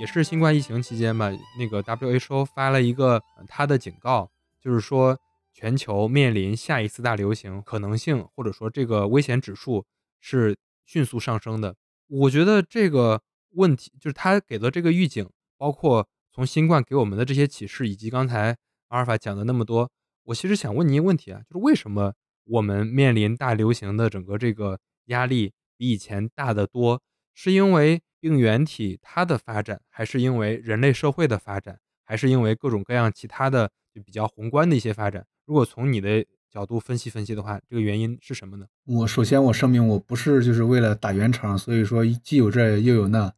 [0.02, 5.16] 也是新冠疫情期间吧，那个 WHO 发了一个它的警告，就是说
[5.54, 9.86] 全球面临下一次大流行可能性，或者说这个危险指数
[10.20, 11.76] 是迅速上升的。
[12.08, 19.88] 我觉得这个问题就是他给的这个预警，包括从新冠给我们的这些启示，以及刚才阿尔法讲的那么多，
[20.24, 27.00] 我其实想问您一个问题啊，就是为什么我们面临大流行的整个这个压力比以前大得多？
[27.44, 35.26] 是因为病原体它的发展，还是因为人类社会的发展，还是因为各种各样其他的就比较宏观的一些发展？
[35.48, 38.68] 如果从你的角度分析分析的话，这个原因是什么呢？
[38.86, 43.34] 我首先我声明，我不是就是为了打圆场，所以说既有这又有那，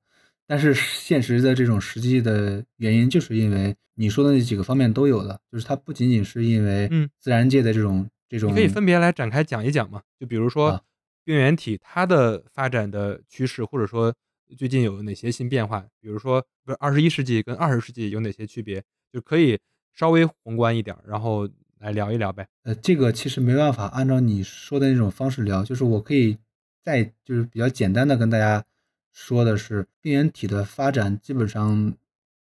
[0.46, 10.02] 但是现实的这种实际的原因，就是因为你说的那几个方面都有的，就是它不仅仅是因为嗯自然界的这种这种，你可以分别来展开讲一讲嘛？
[10.20, 10.84] 就比如说。
[11.24, 14.14] 病原体它的发展的趋势，或者说
[14.58, 15.86] 最近有哪些新变化？
[16.00, 18.84] 比如说，不是二十一世纪跟二十世纪有哪些区别？
[19.12, 19.60] 就可以
[19.94, 21.48] 稍微宏观一点，然后
[21.80, 22.48] 来聊一聊呗。
[22.64, 26.38] 呃，这个其实没办法按照你说的那种方式聊，就是我可以
[26.84, 28.64] 再就是比较简单的跟大家
[29.12, 31.94] 说的是，病原体的发展基本上，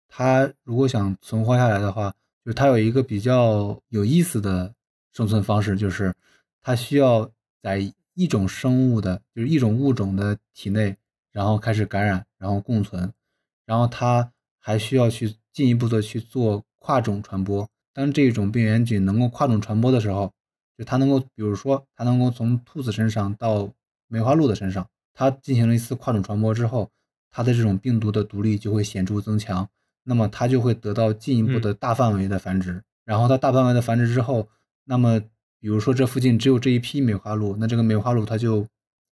[0.07, 2.09] 它如果想存活下来的话，
[2.43, 4.73] 就是它有一个比较有意思的
[5.13, 6.13] 生存方式，就是
[6.61, 7.29] 它需要
[7.61, 10.97] 在一种生物的，就是一种物种的体内，
[11.31, 13.13] 然后开始感染，然后共存，
[13.65, 17.67] 然后它还需要去进一步的去做跨种传播。
[17.93, 20.31] 当这种病原菌能够跨种传播的时候，
[20.77, 23.71] 就它能够，比如说它能够从兔子身上到
[24.07, 26.91] 梅花鹿的身上，它进行了一次跨种传播之后，
[27.31, 29.69] 它的这种病毒的毒力就会显著增强，
[30.03, 32.83] 那么它就会得到进一步的大范围的繁殖。
[33.05, 34.49] 然后它大范围的繁殖之后，
[34.85, 35.21] 那么。
[35.61, 38.67] 比如说，这附近只有这一批梅花鹿，那这个梅花鹿它就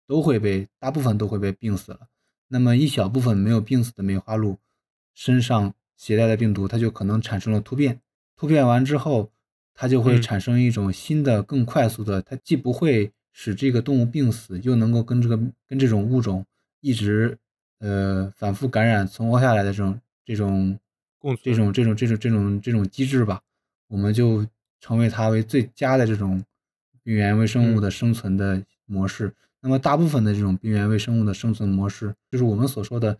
[0.09, 2.01] 都会被大部分都会被病死了。
[2.49, 4.59] 那么一小部分没有病死的梅花鹿
[5.15, 8.01] 身上携带的病毒，它就可能产生了突变。
[8.37, 9.31] 突变完之后，
[9.73, 16.45] 它就会产生一种新的、更快速的，它既不会使这个动物病死，又能够跟这个跟这种物种
[16.81, 17.39] 一直
[17.79, 20.77] 呃反复感染存活下来的这种这种
[21.21, 23.41] 共这种这种这种这种这种机制吧，
[23.87, 24.45] 我们就
[24.83, 26.45] 成为它为最佳的这种
[27.03, 29.35] 病原微生物的生存的模式。
[29.62, 33.16] 那么大部分的这种病原微生物的生存模式，就是我们所说的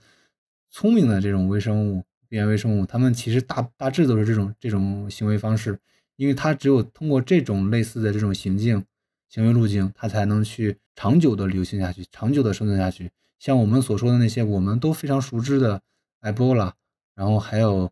[0.71, 2.05] 聪明的这种微生物。
[2.29, 5.79] 病原微生物，它们其实大大致都是这种这种行为方式，
[6.17, 8.83] 因为它只有通过这种类似的这种行径、
[9.29, 13.11] 行为路径，它才能去长久的流行下去，长久的生存下去。
[13.39, 15.83] 像我们所说的那些我们都非常熟知的
[16.21, 16.75] 埃博拉，
[17.15, 17.91] 然后还有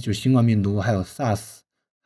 [0.00, 1.58] 就新冠病毒，还有 SARS，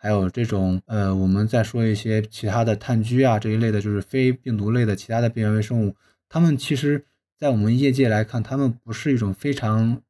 [0.03, 5.95] 还有这种呃，我们再说一些其他的炭疽啊这一类的，就是非病毒类的其他的病原微生物，
[6.29, 7.05] 它们其实，
[7.39, 10.03] 在我们业界来看，它们不是一种非常。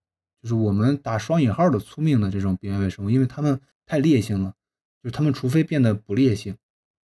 [0.43, 4.55] 就是我们打双引号的聪明的这种病原微生物，因为它们太烈性了，
[5.03, 6.57] 就是它们除非变得不烈性，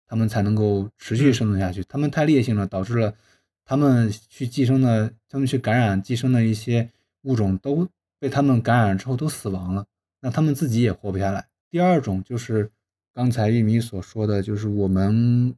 [0.07, 1.85] 它们才能够持续生存下去。
[1.87, 3.13] 它们太烈性了，导致了
[3.67, 6.91] 它们去寄生的、它们去感染寄生的一些
[7.25, 7.87] 物种都
[8.19, 9.85] 被它们感染之后都死亡了，
[10.23, 11.49] 那它们自己也活不下来。
[11.71, 12.71] 第二种就是
[13.13, 15.55] 刚才玉米所说的，就是我们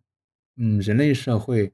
[0.57, 1.73] 嗯人类社会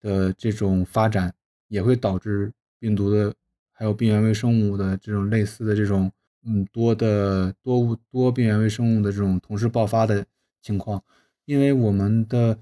[0.00, 1.34] 的这种发展
[1.68, 3.34] 也会导致病毒的。
[3.74, 6.12] 还有病原微生物的这种类似的这种，
[6.44, 10.24] 嗯，多的多物多病原微生物的这种同时爆发的
[10.60, 11.02] 情况，
[11.46, 12.56] 因为我们的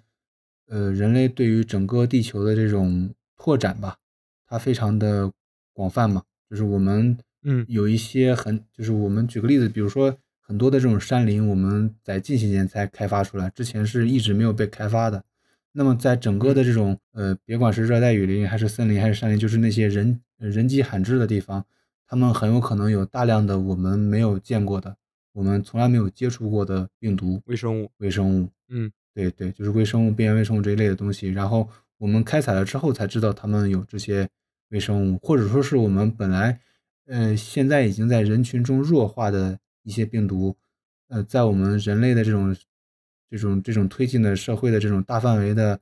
[0.69, 3.99] 呃人类对于整个地球的这种拓展吧，
[4.47, 5.31] 它非常的
[5.75, 10.17] 广泛嘛，就是我们嗯有一些很，就是我们举个例子，比如说
[10.51, 15.23] 很多的这种山林，我们在近些年才开发出来，之前是一直没有被开发的。
[15.71, 21.65] 那么在整个的这种呃，别管是热带雨林还是森林还是山林，就是那些人人迹罕至的地方，
[22.05, 24.97] 他们很有可能有大量的我们没有见过的、
[25.35, 27.89] 我们从来没有接触过的病毒微生物。
[27.99, 31.29] 微生物，嗯，对对，就是微生物、病原微生物这一类的东西。
[31.29, 34.29] 然后我们开采了之后才知道他们有这些
[34.71, 36.59] 微生物，或者说是我们本来
[37.07, 40.57] 呃现在已经在人群中弱化的一些病毒，
[41.09, 42.57] 呃，在我们人类的这种。
[43.33, 45.79] 这种这种推进的社会的这种大范围的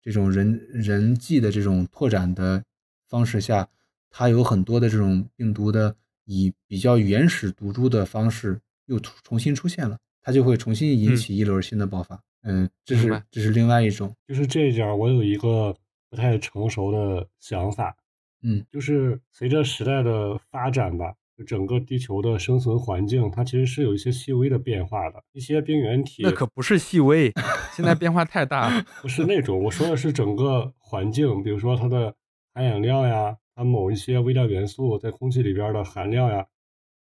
[0.00, 2.62] 这种人人际的这种拓展的
[3.08, 3.68] 方式下，
[4.08, 12.22] 它有很多的这种病毒的以比较原始毒株的方式又重新出现了，它就会重新引起一轮新的爆发。
[12.42, 14.14] 嗯，这是这是另外一种。
[14.28, 15.76] 就是这一点，我有一个
[16.08, 17.96] 不太成熟的想法。
[18.42, 21.16] 嗯，就是随着时代的发展吧。
[21.46, 25.22] 整个地球的生存环境，它其实是有一些细微的变化的。
[25.32, 27.32] 一些病原体那可不是细微，
[27.74, 28.84] 现在变化太大了。
[29.00, 32.14] 不是那种，我说的是整个环境，比如说它的
[32.54, 36.46] 含氧量呀，它某一些微量元素在空气里边的含量呀。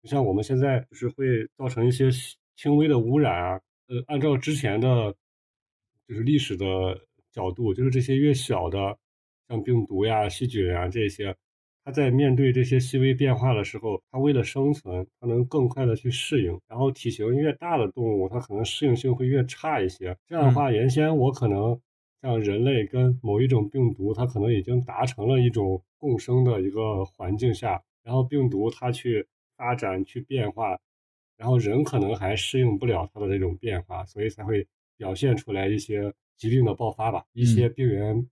[0.03, 2.09] 像我们现在就是会造成一些
[2.55, 3.61] 轻微的污染啊。
[3.87, 5.13] 呃，按照之前的，
[6.07, 6.65] 就是历史的
[7.31, 8.97] 角度，就是这些越小的，
[9.47, 11.35] 像病毒呀、细菌呀这些。
[11.85, 16.59] 它在面对这些细微变化的时候，它为了生存，它能更快的去适应。
[16.67, 20.17] 然后体型越大的动物，它可能适应性会越差一些。
[20.27, 21.79] 这样的话，原先我可能
[22.23, 30.79] 像人类跟某一种病毒，它可能已经达成了一种共生的一个环境下，然后病毒它去发展去变化，
[31.37, 34.67] 然后人可能还适应不了它的这种变化，所以才会
[34.97, 37.23] 表现出来一些疾病的爆发吧。
[37.33, 38.27] 一些病原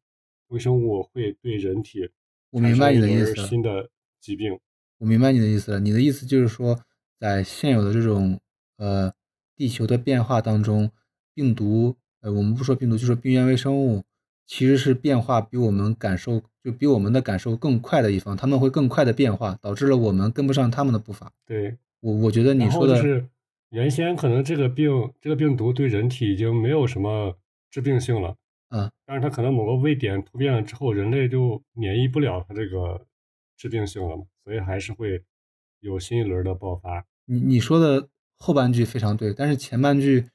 [0.48, 2.10] 微生物会对人体。
[2.54, 3.48] 我明白你的意思了。
[3.48, 3.90] 新的
[4.22, 4.60] 疾病，
[5.00, 5.80] 我明白你的意思了。
[5.80, 6.80] 你的意思就是说，
[7.20, 8.40] 在现有的这种
[8.78, 9.12] 呃
[9.56, 10.92] 地球的变化当中，
[11.34, 14.04] 病毒呃我们不说病毒，就说病原微生物，
[14.46, 21.32] 其实是变化比我们感受就比我们的感受更快的一方，他们会更快的变化，导致了我们跟不上他们的步伐。
[21.48, 23.28] 对我，我觉得你说的是，
[23.72, 27.36] 原先可能这个病这个病毒对人体已经没有什么
[27.72, 28.36] 致病性了。
[28.74, 33.06] 嗯，但是它可能某个位点突变了之后，人类就免疫不了它这个
[33.56, 35.24] 致病性了嘛，所以还是会
[35.80, 37.06] 有新一轮的爆发。
[37.26, 38.10] 你你说的
[38.40, 40.26] 后半句非常对，但是前半句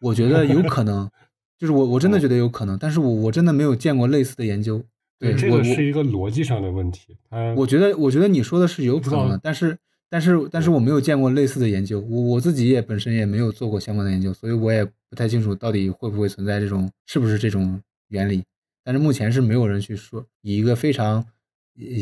[0.00, 1.10] 我觉得有可能，
[1.58, 4.84] 就是我我真的觉得有可能，但是我我真的没有见过类似的研究。
[5.18, 7.18] 对，这个是一个逻辑上的问题。
[7.56, 9.78] 我觉得我觉得你说的是有可能的，但是。
[10.12, 18.42] 但是，但是我没有见过类似的研究，我我自己也本身也没有做过相关的研究，所以我也不太清楚到底会不会存在这种是不是这种原理。
[18.82, 21.22] 但是目前是没有人去说以一个非常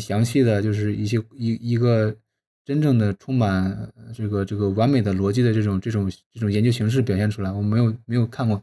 [0.01, 2.15] 详细的就是一些一一个
[2.65, 8.63] 真正的充满这个这个完美的逻辑的这种这种这种研究形式表现出来，我没有没有看过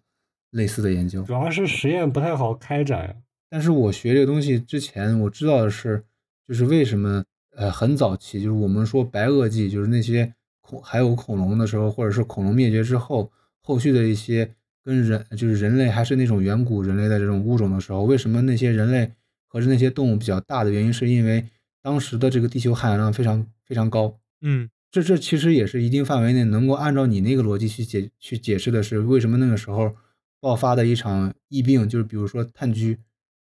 [0.52, 1.22] 类似的研究。
[1.24, 3.22] 主要是实验不太好开展。
[3.50, 6.04] 但是我学这个东西之前，我知道的是，
[6.48, 7.24] 就是为什么。
[7.58, 13.32] 呃，很早期，就是我们说白垩纪，就是那些恐还有恐龙的时候，或者是恐龙灭绝之后，
[13.66, 14.54] 后续的一些
[14.84, 19.12] 跟人，就是人类还是那种远古人类的这种物种的时候，为什么那些人类
[19.48, 21.44] 和那些动物比较大的原因，是因为
[21.82, 24.20] 当时的这个地球含氧量非常非常高。
[24.42, 29.96] 嗯这这其实也是一定范围内能够按照你那个逻辑去解去解释的是为什么那个时候
[30.40, 32.96] 爆发的一场疫病，就是比如说炭疽，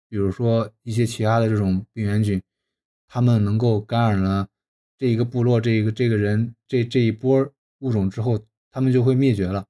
[0.09, 2.41] 比如说一些其他的这种病原菌，
[3.07, 4.47] 他们能够感染了
[4.97, 7.47] 这一个部落这一个这个人这这一波
[7.79, 9.65] 物种之后，他们就会灭绝了。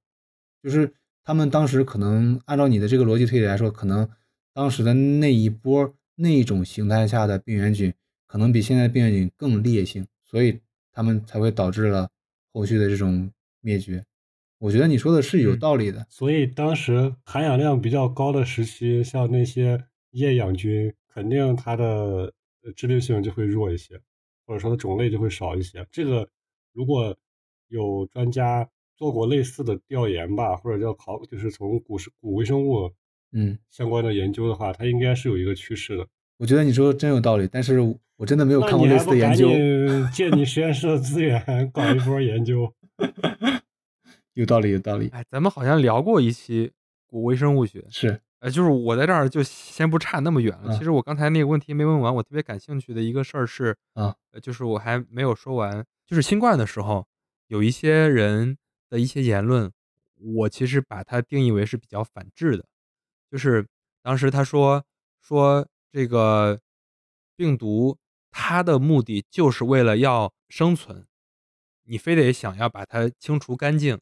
[0.61, 0.93] 就是
[1.23, 4.09] 他们当时可能按照你的这个逻辑推理来说，可能
[4.53, 7.93] 当时的那一波那一种形态下的病原菌，
[8.27, 10.59] 可能比现在的病原菌更烈性，所以
[10.91, 12.09] 他们才会导致了
[12.51, 13.31] 后续的这种
[13.61, 14.03] 灭绝。
[14.57, 16.05] 我觉得你说的是有嗯道理的。
[16.09, 22.33] 所以当时含氧量比较高的时期，像那些厌氧菌，肯定它的
[22.63, 24.01] 呃致病性就会弱一些，
[24.45, 25.87] 或者说它种类就会少一些。
[25.89, 26.29] 这个
[26.73, 27.17] 如果
[27.69, 32.91] 有专家做过类似的调研吧，或者叫考，就是从古生古微生物
[33.31, 36.05] 嗯，相关的研究的话，它应该是有一个趋势的。
[36.37, 37.79] 我觉得你说的真有道理，但是
[38.17, 39.47] 我真的没有看过类似的研究。
[40.13, 42.73] 借你实验室的资源搞一波研究？
[44.35, 46.71] 有道理，有道理，哎，咱们好像聊过一期
[47.07, 50.73] 古微生物学，是呃，就是我在这儿就先不差那么远了。
[50.73, 57.05] 啊其实我刚才那个问题没问完，我特别感兴趣的一个事儿是，啊，呃，就是我还没有说完，就是新冠的时候，
[57.47, 58.57] 有一些人
[58.89, 59.71] 的一些言论，
[60.15, 62.65] 我其实把它定义为是比较反制的，
[63.31, 63.67] 就是
[64.01, 64.83] 当时他说
[65.21, 66.59] 说这个
[67.35, 67.97] 病毒
[68.31, 71.05] 它的目的就是为了要生存，
[71.83, 73.99] 你非得想要把它清除干净，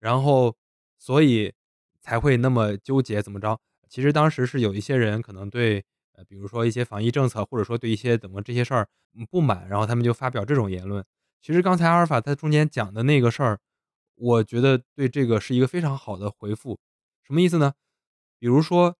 [0.00, 0.56] 然后
[0.98, 1.52] 所以
[2.00, 3.60] 才会那么纠结怎么着。
[3.88, 8.88] 其实当时是有一些人可能对呃，比如说一些防疫政策，或者说对一些怎么这些事儿
[9.30, 11.04] 不满，然后他们就发表这种言论。
[11.40, 13.58] 其实刚才阿尔法他中间讲的那个事儿，
[14.22, 16.78] 我觉得对这个是一个非常好的回复。
[17.24, 17.72] 什么意思呢？
[18.38, 18.96] 比如说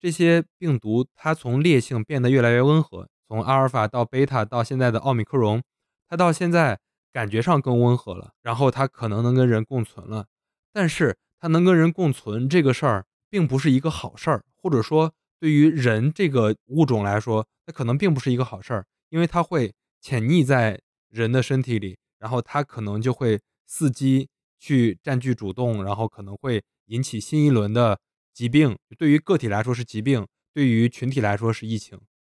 [0.00, 5.62] 这些病毒它从烈性变得越来越温和，从阿尔法到贝塔到现在的奥密克戎，
[6.08, 6.80] 它到现在
[7.12, 10.26] 感觉上更温和了，然后它可能能跟人共存了。
[10.72, 24.28] 但是它能跟人共存这个事儿，并不是一个好事儿，或者说对于人这个物种来说，它可能并不是一个好事儿，因为它会潜匿在人的身体里，然后它可能就会伺机
[24.62, 27.98] 去占据主动，然后可能会引起新一轮的
[28.32, 28.78] 疾病。
[28.96, 31.98] 对于个体来说是疾病，对于群体来说是疫情。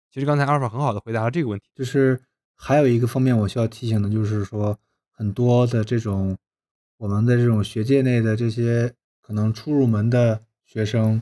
[0.08, 1.66] 其实刚才阿尔法很好的回答了这个问题。
[1.74, 2.22] 就是
[2.54, 4.78] 还有一个方面我需要提醒的，就是说
[5.10, 6.38] 很多的这种
[6.98, 11.20] 我们的这种学界内的这些可能初入门的学生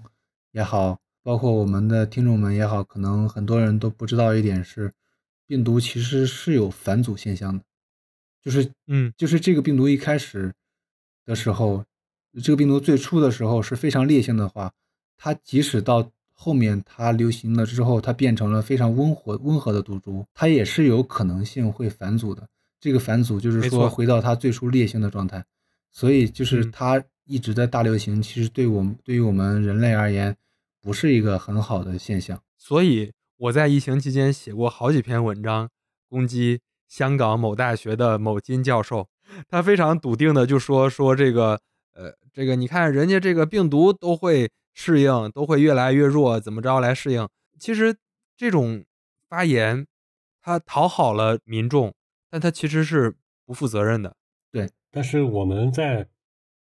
[0.52, 4.92] 也好，包括我们的听众们也好，可能很多人都不知道一点是，
[5.46, 7.64] 病毒其实是有返祖现象的，
[8.42, 10.52] 就是嗯就是这个病毒一开始
[11.24, 11.84] 的时候，
[12.42, 14.72] 这个病毒最初的时候是非常烈性的话，
[15.16, 22.48] 它即使到后面它流行了之后，它变成了非常温和温和的毒株，它也是有可能性会反祖的。
[22.80, 25.44] 这个反祖就是说回到它最初烈性的状态，
[25.92, 30.34] 所以就是嗯它一直在大流行，其实对我们对于我们人类而言，
[30.80, 32.40] 不是一个很好的现象。
[32.56, 35.68] 所以我在疫情期间写过好几篇文章，
[36.08, 39.08] 攻击香港某大学的某金教授，
[39.48, 41.60] 他非常笃定的就说说这个
[41.94, 47.28] 呃这个你看人家这个病毒都会适应，都会越来越弱，怎么着来适应？
[47.58, 47.96] 其实
[48.36, 48.84] 这种
[49.28, 49.86] 发言，
[50.42, 51.92] 他讨好了民众，
[52.30, 54.16] 但他其实是不负责任的。
[54.50, 56.08] 对但是我们在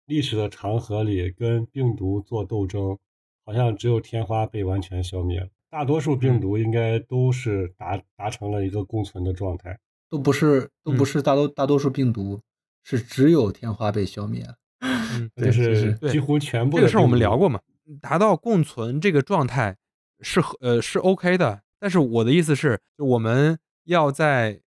[0.06, 2.98] 历史的长河里跟病毒做斗争，
[3.44, 9.78] 好像只有天花被完全消灭了，大多数病毒应该都是达达成了一个共存的状态。
[10.08, 12.40] 都不是都不嗯是大多大多数病毒，
[12.88, 14.54] 是只有天花被消灭了。
[14.78, 17.58] 嗯，就就是几乎全部这个事儿我们聊过嘛，
[18.00, 19.76] 达到共存这个状态
[20.20, 24.60] 是合呃是 OK 的，但是我的意思是，就我们要在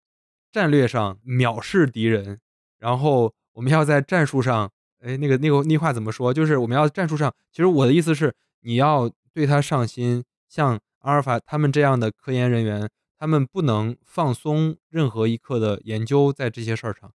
[0.52, 2.40] 战略上藐视敌人，
[2.78, 6.34] 然后我们要在战术上，哎，那个那个那话怎么说？
[6.34, 17.14] 就是我们要战术上，其实我的意思是，你要对他上心，像阿尔法他们这样的科研人员，他们不能放松任何一刻的研究在这些事儿上，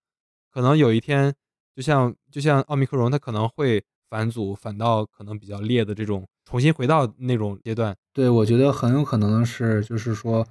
[0.52, 1.34] 可能有一天。
[1.76, 7.96] 就像就像奥密克戎，它可能会反祖，反到可能比较烈的这种，重新回到那种阶段。
[8.12, 10.46] 对，我觉得很有可能是，就是说，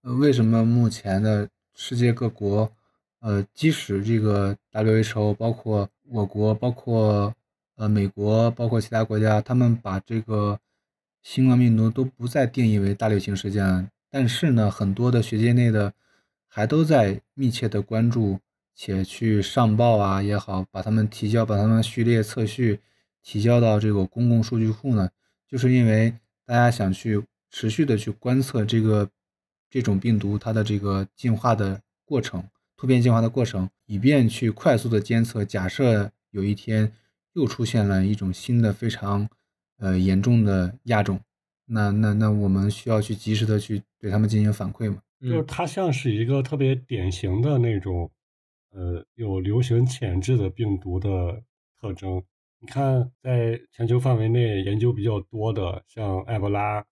[0.00, 2.72] 呃，为什么目前的世界各国，
[3.20, 7.34] 呃，即使这个 WHO，包括我国，包括
[7.76, 10.58] 呃美国，包括其他国家，他们把这个
[11.22, 15.92] 新冠病毒都不再定义为大流行事件，但是呢，很多的学界内的
[16.48, 18.40] 还都在密切的关注。
[18.82, 22.80] 且去上报啊也好，把他们提交，把他们序列测序
[23.22, 25.10] 提交到这个公共数据库呢，
[25.46, 26.14] 就是因为
[26.46, 29.06] 大家想去持续的去观测这个
[29.68, 32.42] 这种病毒它的这个进化的过程、
[32.74, 35.44] 突变进化的过程，以便去快速的监测。
[35.44, 36.90] 假设有一天
[37.34, 39.28] 又出现了一种新的非常
[39.76, 41.20] 呃严重的亚种，
[41.66, 45.02] 那那那我们需要去及时的去对他们进行反馈嘛？
[45.20, 48.10] 就是它像是一个特别典型的那种
[48.72, 51.42] 呃有流行潜质的病毒的
[51.80, 52.22] 特征。
[52.60, 56.82] 你看，在全球范围内研究比较多的，像埃博拉，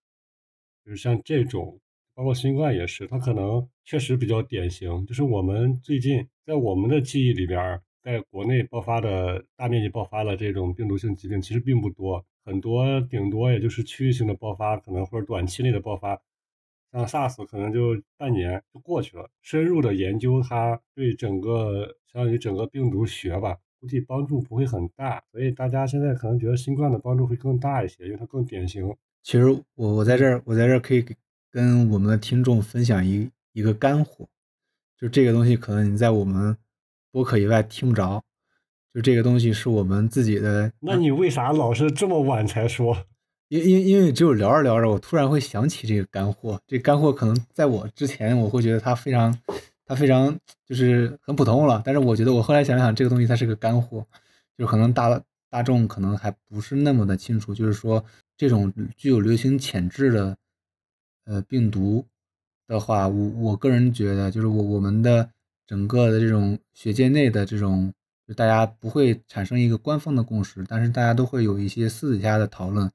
[0.85, 1.79] 就是像这种，
[2.15, 5.05] 包括新冠也是，它可能确实比较典型。
[5.05, 16.19] 就是我们最近在我们的记忆里边，在国内爆发的大面积爆发的这种病毒性疾病其实并不多，很多顶多也就是区域性的爆发，可能或者短期内的爆发，
[16.93, 19.31] 像 SARS 可能就半年就过去了。
[19.43, 23.57] 深入的研究它对整个相当于整个病毒学吧。
[23.81, 28.93] 估计帮助不会很大，所以大家现在可能觉得新冠的帮助会更大一些，因为它更典型。
[29.23, 31.07] 其实我我在这儿，我在这儿可以
[31.49, 34.27] 跟我们的听众分享一一个干货，
[34.99, 36.57] 就这个东西可能你在我们
[37.13, 38.25] 播客以外听不着，
[38.93, 40.73] 就这个东西是我们自己的。
[40.81, 43.07] 那你为啥老是这么晚才说？
[43.49, 46.61] 因因因为只有聊着聊着，我突然会想起这个干货。
[46.67, 49.39] 这干货可能在我之前，我会觉得它非常。
[49.91, 54.07] 它非常就是很普通了，但是我觉得我后来想想，这个东西它是个干货，
[54.55, 55.19] 就是可能大
[55.49, 58.05] 大众可能还不是那么的清楚，就是说
[58.37, 60.37] 这种具有流行潜质的
[61.25, 62.05] 呃病毒
[62.67, 65.31] 的话，我我个人觉得，就是我我们的
[65.67, 67.91] 整个的这种学界内的这种，
[68.27, 72.93] 就大家不会产生一个官方的共识，但是大家都会有一些私底下的讨论，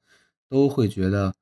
[0.54, 1.34] 都会觉得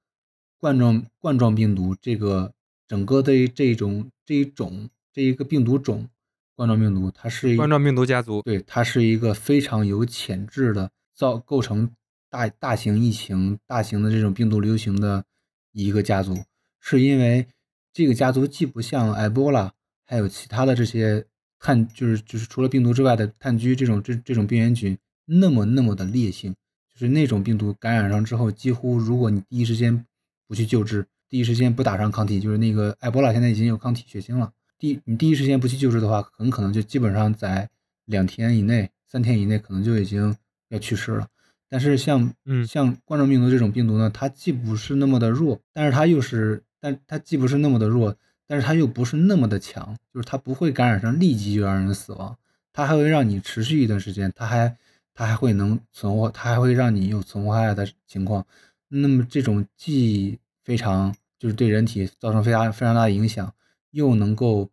[0.61, 2.53] 冠状冠状病毒这个
[2.87, 4.89] 整个的这种这一种。
[5.13, 6.07] 这一个病毒种，
[6.55, 11.91] 冠状病毒，它是冠状病毒家族，对，它是一个非常有潜质的造构成
[12.29, 15.25] 大大型疫情、大型的这种病毒流行的
[15.73, 16.45] 一个家族，
[16.79, 17.45] 是因为
[17.91, 19.73] 这个家族既不像埃博拉，
[20.05, 21.25] 还有其他的这些
[21.59, 26.55] 炭，就是就是除了病毒之外的炭疽这种这这种病原菌那么那么的烈性，
[27.01, 30.05] 就是那种病毒感染上之后，几乎如果你第一时间
[30.47, 34.53] 不去救治，第一时间不打上抗体，就是那个埃博拉现在已经有抗体血清了。
[34.77, 37.67] 第你第一时间不去救治的话，很可能就基本上在
[38.05, 40.35] 两天以内、三天以内，可能就已经
[40.69, 41.27] 要去世了。
[41.67, 52.37] 但是像嗯像冠状病毒这种病毒呢，它既不是那么的弱，但是它又是，但它既不是那么的弱，但是它又不是那么的强，就是它不会感染上立即就让人死亡，
[52.71, 54.77] 它还会让你持续一段时间，它还
[55.13, 58.45] 它还会能存活，它还会让你有存活下来的情况。
[58.87, 63.53] 那么这种既非常就是对人体造成非常非常大的影响。
[63.93, 64.71] 又能够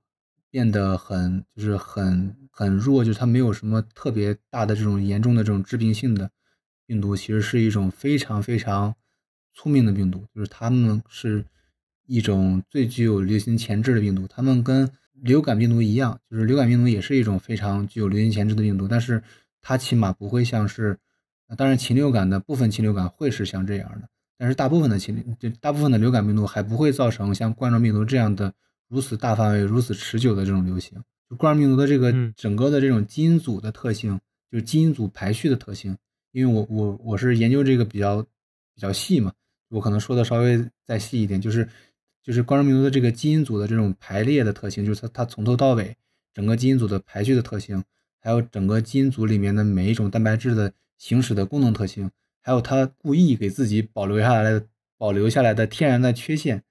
[0.48, 6.30] 变得很，就是很很弱，就是它没有什么特别大的这种严重的这种致病性的
[6.86, 8.94] 病毒，其实是一种非常非常
[9.54, 11.44] 聪明的病毒，就是它们是
[12.06, 14.24] 一种最具有流行潜质的病毒。
[14.28, 19.20] 它们跟流感病毒一样，就是流感病毒也是一种非常具有流行潜质的病毒，但是
[19.60, 20.98] 它起码不会像是，
[21.56, 28.52] 当然禽流感的部分禽流感会是像这样的，但是大部分的禽，就大部分的流感病毒还不会造成像冠状病毒这样的。
[28.88, 30.98] 如此大范围、如此持久的这种流行，
[31.28, 34.18] 就冠状病毒的这个整个的这种基因组的特性，
[34.50, 35.94] 就是基因组排序的特性。
[36.32, 38.22] 因为我我我是研究这个比较
[38.74, 39.30] 比较细嘛，
[39.68, 41.68] 我可能说的稍微再细一点，就是
[42.22, 45.94] 就是冠状病毒的这个基因组的这种排列的特性，就是它它从头到尾
[46.32, 47.84] 整个基因组的排序的特性，
[48.20, 52.10] 还有整个基因组里面的每一种蛋白质的行使的功能特性，
[52.42, 54.66] 还有它故意给自己保留下来的
[54.96, 56.62] 保留下来的天然的缺陷，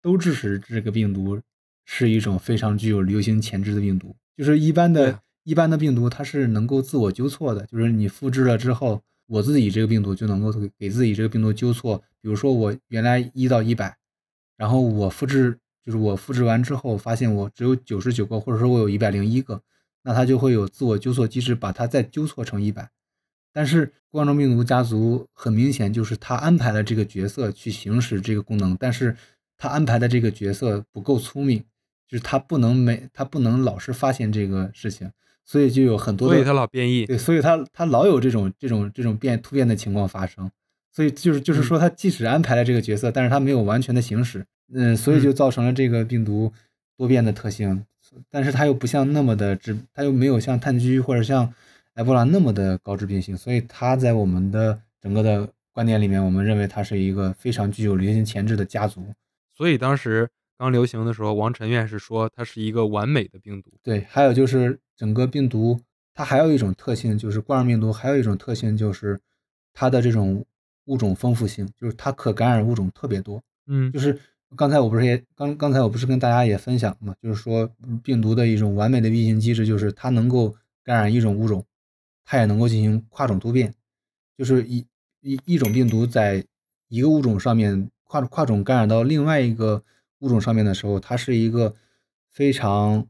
[0.00, 1.40] 都致使这个病毒。
[1.88, 7.64] 是一种非常具有流行潜质的病毒，就是一般的、一般的病毒，它是能够自我纠错的。
[7.66, 12.02] 就是你复制了之后，我自己这个病毒就能够给自己这个病毒纠错。
[12.20, 13.96] 比如说我原来一到一百，
[14.56, 19.62] 然后我复制，就是我复制完之后发现我只有九十九个，或者说我有一百零一个，
[20.06, 22.88] 那它就会有自我纠错机制，把它再纠错成一百。
[23.52, 29.16] 但是冠状病毒家族很明显就是它安排了这个角色去行使这个功能，但是
[29.58, 31.62] 它安排的这个角色不够聪明。
[32.08, 35.10] 就是他不能每他不能老是发现这个事情，
[35.44, 40.48] 所以就有很多，所以他老变异，对，所以他他老有这种这种这种变突变的情况发生，
[40.92, 46.52] 所以就是就是说他即使安排了这个角色，但是他没有完全的行使，嗯，所以就造成了这个病毒
[46.96, 47.84] 多变的特性，
[48.30, 51.52] 但是它又不像那么的致，它又没有像炭疽或者像
[51.94, 59.06] 埃博拉那么的高致病性，所以它在我们的整个的观点里面，我们认为它是一个非常具有流行潜质的家族，
[59.54, 60.28] 所以当时。
[60.58, 63.70] 刚流行的时候，王晨院士说它是一个完美的病毒。
[63.82, 65.78] 对，还有就是整个病毒，
[66.14, 69.20] 它还有一种特性，就是冠状病毒还有一种特性，就是
[69.74, 70.42] 它的这种
[70.86, 73.42] 物种丰富性，就是它可感染物种特别多。
[73.66, 74.18] 嗯，就是
[74.54, 77.68] 刚才我不是也刚刚才我不是跟大家也分享嘛，就是说
[78.02, 81.66] 病毒的一种完美的运行机制，就是它能够感染一种物种，
[82.24, 83.74] 它也能够进行跨种突变，
[84.38, 84.86] 就是一
[85.20, 86.44] 一一种病毒在
[86.88, 89.82] 一个物种上面跨跨种感染到另外一个
[90.20, 91.74] 物种上面的时候，它是一个
[92.30, 93.06] 非常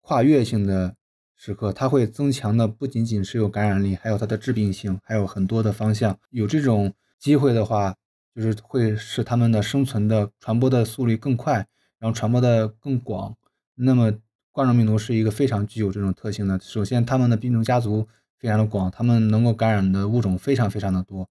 [0.00, 0.94] 跨越性的
[1.36, 6.18] 时刻，它会增强的不仅仅是有感染力，还有它的致病性，还有很多的方向。
[6.30, 7.96] 有这种机会的话。
[8.34, 11.66] 就是会使它们的生存的传播的速率更快，
[11.98, 13.36] 然后传播的更广。
[13.74, 14.12] 那么
[14.52, 16.58] 冠状病毒是一个非常具有这种特性的。
[16.60, 18.06] 首先，它们的病毒家族
[18.38, 21.28] 非常的广，它们能够感染的物种非常非常的多。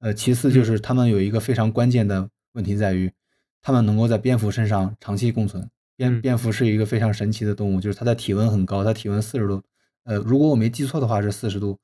[0.00, 3.12] 呃，其次就是它们有一个非常关键的问题在于，
[3.60, 5.68] 它们能够在蝙蝠身上长期共存。
[5.96, 9.62] 蝙蝙蝠是一个非常神奇的动物，就是它的体温很高，它体温四十度。
[10.04, 11.78] 呃，如果我没记错的话是四十度。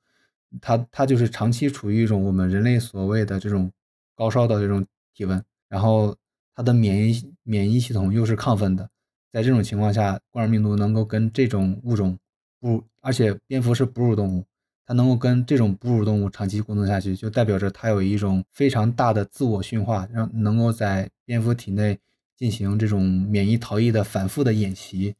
[0.61, 3.71] 它它就是长期处于一种我们人类所谓的这种。
[4.15, 6.15] 高烧的这种体温，然后
[6.55, 8.89] 它的免疫免疫系统又是亢奋的，
[9.31, 12.17] 在这种情况下，冠状病毒能够跟这种物种
[12.59, 14.45] 哺，而且蝙蝠是哺乳动物，
[14.85, 21.99] 它能够跟这种哺乳动物长期共存下去，就代表着它有一种非常大的自我驯化，让能够在蝙蝠体内
[22.37, 25.15] 进行这种免疫逃逸的反复的演习，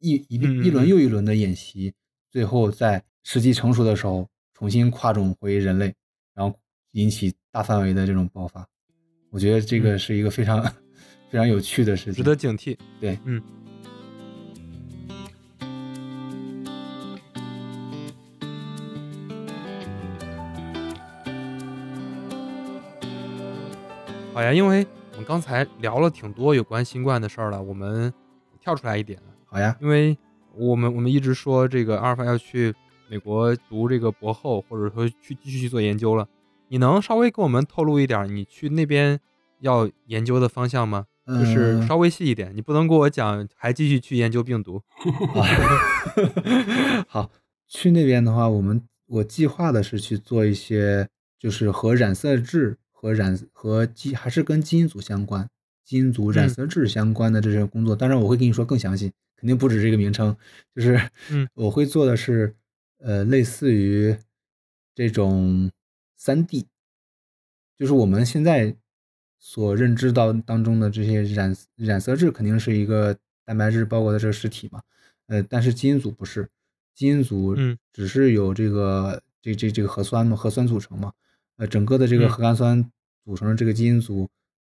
[0.00, 1.94] 一一一轮又一轮的演习，
[2.30, 5.94] 最后在时机成熟的时候重新跨种回人类。
[6.92, 8.66] 引起大范围的这种爆发，
[9.30, 10.60] 我觉得这个是一个非常
[11.28, 12.76] 非常有趣的事情，值得警惕。
[13.00, 13.40] 对，嗯。
[24.34, 28.12] 好呀，因为我们刚才聊了挺多有关新冠的事儿了，我们
[28.60, 29.20] 跳出来一点。
[29.46, 30.18] 好呀，因为
[30.56, 32.74] 我们我们一直说这个阿尔法要去
[33.08, 36.26] 美国读这个博后，或者说去继续去做研究了。
[36.70, 39.18] 你能稍微给我们透露一点你去那边
[39.58, 41.06] 要研究的方向吗？
[41.26, 44.80] 就是稍微细一点，你不能跟我讲还继续去研究病毒。
[47.06, 47.30] 好，
[47.68, 51.08] 去那边的话，我们我计划的是去做一些，
[51.38, 55.48] 就是和染色质和染和基还是跟基因组相关，
[55.84, 57.94] 基因组染色质相关的这些工作。
[57.94, 60.36] 当然，我会跟你说更详细，肯定不止这个名称。
[60.74, 61.00] 就是，
[61.30, 62.56] 嗯，我会做的是，
[62.98, 64.16] 呃，类似于
[64.94, 65.70] 这种。
[66.22, 66.66] 三 D，
[67.78, 68.76] 就是我们现在
[69.38, 73.16] 所认知到当中的这些染染色质，肯定是一个
[73.46, 74.82] 蛋白质包裹的这个实体嘛，
[75.28, 76.46] 呃，但是基因组不是，
[76.94, 77.56] 基因组
[77.90, 81.10] 只是有这个这这这个核酸嘛，核酸组成嘛，
[81.56, 82.92] 呃，整个的这个核苷酸
[83.24, 84.28] 组成的这个基因组，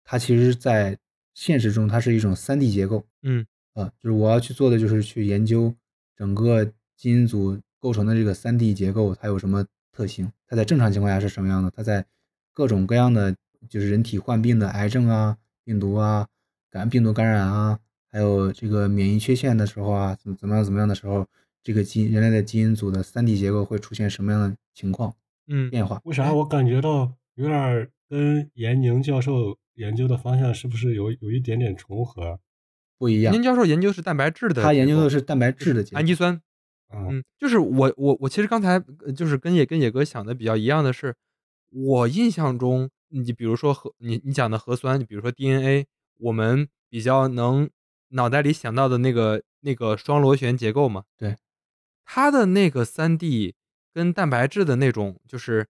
[0.04, 0.96] 它其实在
[1.34, 5.74] 现实中它是一种三 D 结构，嗯，啊，就是我要去做的就是去研究
[6.16, 6.64] 整个
[6.96, 9.66] 基因组构成的这个三 D 结构，它有什么。
[9.92, 11.70] 特性，它在正常情况下是什么样的？
[11.70, 12.04] 它在
[12.52, 13.36] 各种各样的
[13.68, 16.26] 就是人体患病的癌症啊、病毒啊、
[16.70, 17.78] 感病毒感染啊，
[18.10, 21.26] 还有这个免疫缺陷的时候啊，怎怎么样怎么样的时候，
[21.62, 25.14] 这个基人类的基因组的三 D 结构会出现什么样的情况？
[25.46, 26.00] 嗯，变化？
[26.04, 32.38] 为啥我感觉到有点跟严宁教授研究的方向是不是有有一点点重合？
[32.98, 33.32] 不一样。
[33.34, 36.40] 严教授研究的是蛋白质的，他研究的是蛋白质的氨基酸。
[36.94, 38.78] 嗯，就是我我我其实刚才
[39.16, 41.14] 就是跟野跟野哥想的比较一样的是，
[41.70, 45.86] 我印象中，你比如说核你你讲的核酸，你比如说 DNA，
[46.18, 47.68] 我们比较能
[48.08, 51.36] 脑袋里想到的那个那个双螺旋结构嘛，对，
[52.04, 53.54] 它的那个三 D
[53.94, 55.66] 跟蛋白质的那种就是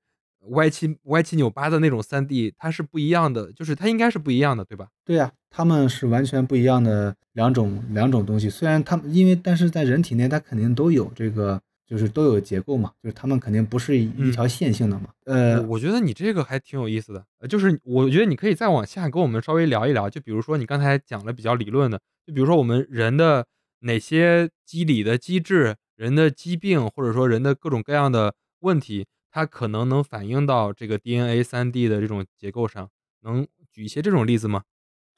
[0.51, 4.89] 歪七歪七扭八的那种三 D，它是不一样的，就是它应该是不一样的，对吧？
[5.05, 7.15] 对呀，它们是完全不一样的。
[7.33, 15.07] 两种两种东西，虽然它们因为但是在人体内它肯定都有这个，就是都有结构嘛，就是它们肯定不是一条线性的嘛。
[15.25, 23.47] 呃，我觉得你这个还挺有意思的，就是我觉得你可以再往下跟我们稍微聊一聊，就比如说你刚才讲的比较理论的，就比如说我们人的
[23.81, 32.91] 哪些机理的机制、人的疾病或者说人的各种各样的问题，它可能能反映到这个 DNA 三 D 的这种结构上，
[33.23, 34.63] 能举一些这种例子吗？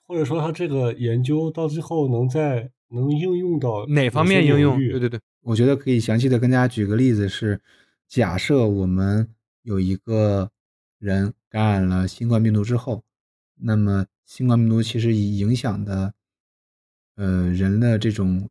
[0.06, 4.78] 或者说，它这个研究到最后能在能应用到哪方面应用？
[4.78, 7.60] 对对对，我觉得可以详细的跟大家举个例子，是
[8.06, 10.50] 假设我们有一个
[10.98, 13.02] 人感染了新冠病毒之后，
[13.56, 16.14] 那么新冠病毒其实以影响的，
[17.16, 18.48] 呃，人的这种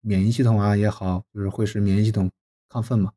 [0.00, 2.30] 免疫系统啊也好，就是会使免疫系统
[2.68, 3.12] 亢奋嘛，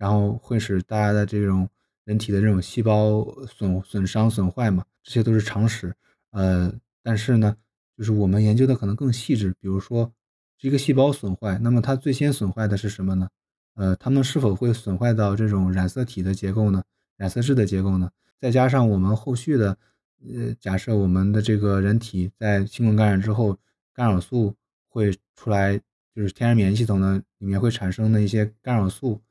[0.00, 1.68] 然后会使大家的这种
[2.04, 5.94] 人体的这种细胞损损伤损坏嘛，这些都是常识，
[6.30, 6.72] 呃。
[7.02, 7.56] 但是呢，
[7.96, 10.12] 就是我们研究的可能更细致，比如说
[10.58, 13.26] 这个细胞损坏，那么它最先损坏的是什么呢？
[13.74, 16.82] 呃，它们是否会损坏到这种染色体的结构呢？
[17.16, 18.10] 染色质的结构呢？
[18.38, 19.78] 再加上我们后续的
[20.22, 23.58] 呃，假设我们的这个人体在新冠感染之后，
[23.94, 24.54] 干扰素
[24.88, 25.80] 会出来，
[26.14, 29.22] 就是天然免疫系统呢里面会产生的一些干扰素，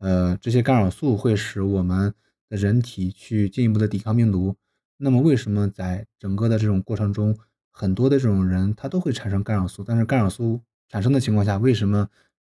[0.00, 2.12] 呃，这些干扰素会使我们
[2.48, 4.56] 的人体去进一步的抵抗病毒。
[4.96, 7.38] 那么为什么在整个的这种过程中，
[7.70, 12.08] 很多的这种人他都会产生干扰素，但是干扰素产生的情况下，为什么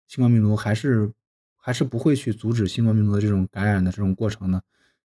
[0.06, 1.12] 新冠病毒还是
[1.56, 4.60] 还是不会去阻止新冠病毒的这种感染的这种过程呢？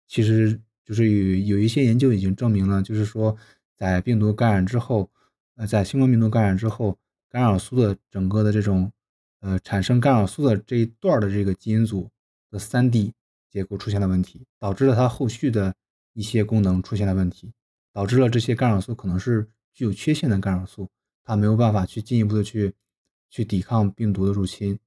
[0.07, 3.37] 其实就是有有一些研究已经证明了，就是说
[3.75, 5.09] 在病毒感染之后，
[5.55, 6.97] 呃，在新冠病毒感染之后，
[7.29, 8.91] 干扰素的整个的这种
[9.39, 12.09] 呃产生干扰素的这一段的这个基因组
[12.51, 13.13] 的三 D
[13.49, 15.73] 结构出现了问题，导致了它后续的
[16.13, 17.51] 一些功能出现了问题，
[17.91, 20.89] 导致了这些干扰素可能是具有缺陷的干扰素，
[21.23, 22.73] 它没有办法去进一步的去
[23.29, 24.77] 去抵抗病毒的入侵。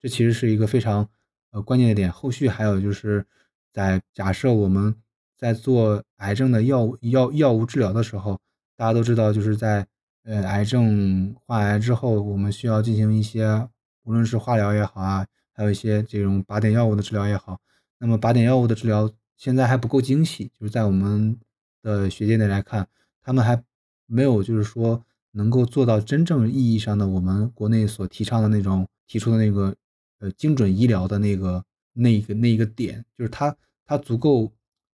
[0.00, 1.08] 这其实是一个非常
[1.50, 2.12] 呃关键的点。
[2.12, 3.26] 后续还有就是
[3.72, 4.94] 在假设我们
[5.36, 8.38] 在做癌症的药物药药物治疗的时候，
[8.76, 9.86] 大家都知道，就是在
[10.24, 13.66] 呃癌症患癌之后，我们需要进行一些
[14.02, 17.58] 无论是化疗也好啊，还有一些这种靶点药物的治疗也好。
[17.98, 21.38] 那么靶点药物的治疗现在还不够精细，就是在我们
[21.80, 22.86] 的学界内来看，
[23.22, 23.62] 他们还
[24.06, 29.74] 没有就是说能够做到真正意义上的我们国内所提倡的那种提出的那个。
[30.20, 34.50] 呃，精准医疗的那个、那个、那一个点，就是它，它足够，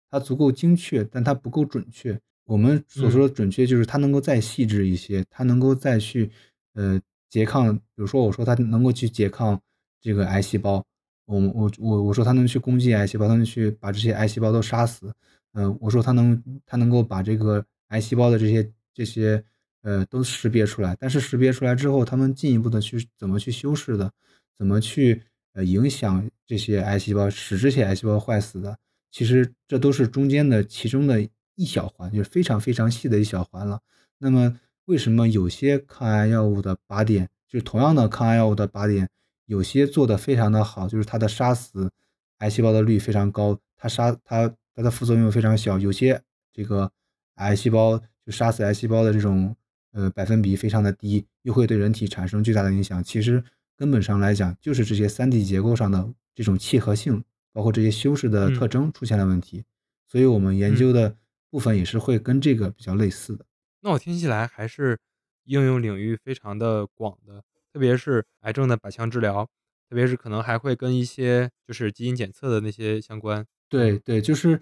[0.10, 2.18] 它足够精确，但它不够准确。
[2.46, 6.32] 我们所说的准确，就是它能够再细致一些，它能够再去，
[6.76, 7.76] 呃，拮抗。
[7.76, 9.60] 比如说，我说它能够去拮抗
[10.02, 10.84] 这个癌细胞，
[11.26, 15.14] 我我我我说它能去攻击癌细胞，它能去把这些癌细胞都杀死。
[15.54, 19.44] 嗯，我说它能，它能够把这个癌细胞的这些这些，
[19.82, 20.96] 呃，都识别出来。
[21.00, 24.12] 但是识别出来之后，他们进一步的去怎么去修饰的？
[24.56, 25.22] 怎么去
[25.54, 28.78] 呃影响这些癌细胞，使这些癌细胞坏死的？
[29.12, 31.22] 其实这都是中间的其中的
[31.56, 33.80] 一小环，就是非常非常细的一小环了。
[34.18, 39.10] 那么为什么有些抗癌药物的靶点，就是同样的抗癌药物的靶点，
[39.48, 41.92] 有些做的非常的好，就是它的杀死
[42.38, 45.80] 癌细胞的率非常高，它杀它它的副作用非常小。
[45.80, 46.22] 有些
[46.54, 46.92] 这个
[47.38, 49.56] 癌细胞就杀死癌细胞的这种
[49.94, 53.04] 呃百分比非常的低，又会对人体产生巨大的影响。
[53.04, 53.44] 其实。
[53.80, 57.24] 根本上来讲，就是这些三 D 结构上的这种契合性，
[57.54, 59.66] 包括这些修饰的特征出现了问题，
[60.08, 61.16] 所以我们研究的
[61.52, 63.46] 部分也是会跟这个比较类似的。
[63.82, 64.98] 那我听起来还是
[65.44, 67.44] 应用领域非常的广的，
[67.78, 69.48] 特别是癌症的靶向治疗，
[69.88, 73.46] 特别是可能还会跟一些就是基因检测的那些相关。
[73.70, 74.60] 对对，就是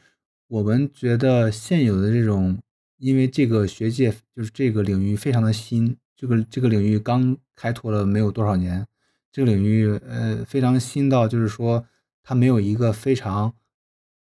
[0.50, 2.62] 我们觉得现有的这种，
[2.98, 8.86] 因为这个学界就是这个领域非常的新，这个这个领域刚开拓了没有多少年。
[9.32, 11.88] 这个领域，呃，非常新到，就是说，
[12.22, 13.54] 它没有一个非常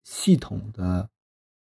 [0.04, 1.10] 系统的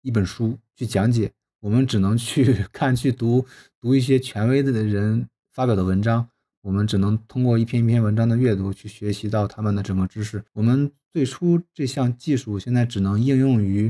[0.02, 3.46] 一本书去讲解，我们只能去 看、去读
[3.82, 6.30] 读一些权威的人发表的文章，
[6.68, 10.44] 我们只能通过一篇一篇文章的阅读去学习到他们的整个知识。
[10.52, 13.90] 我们最初这项技术现在只能应用于，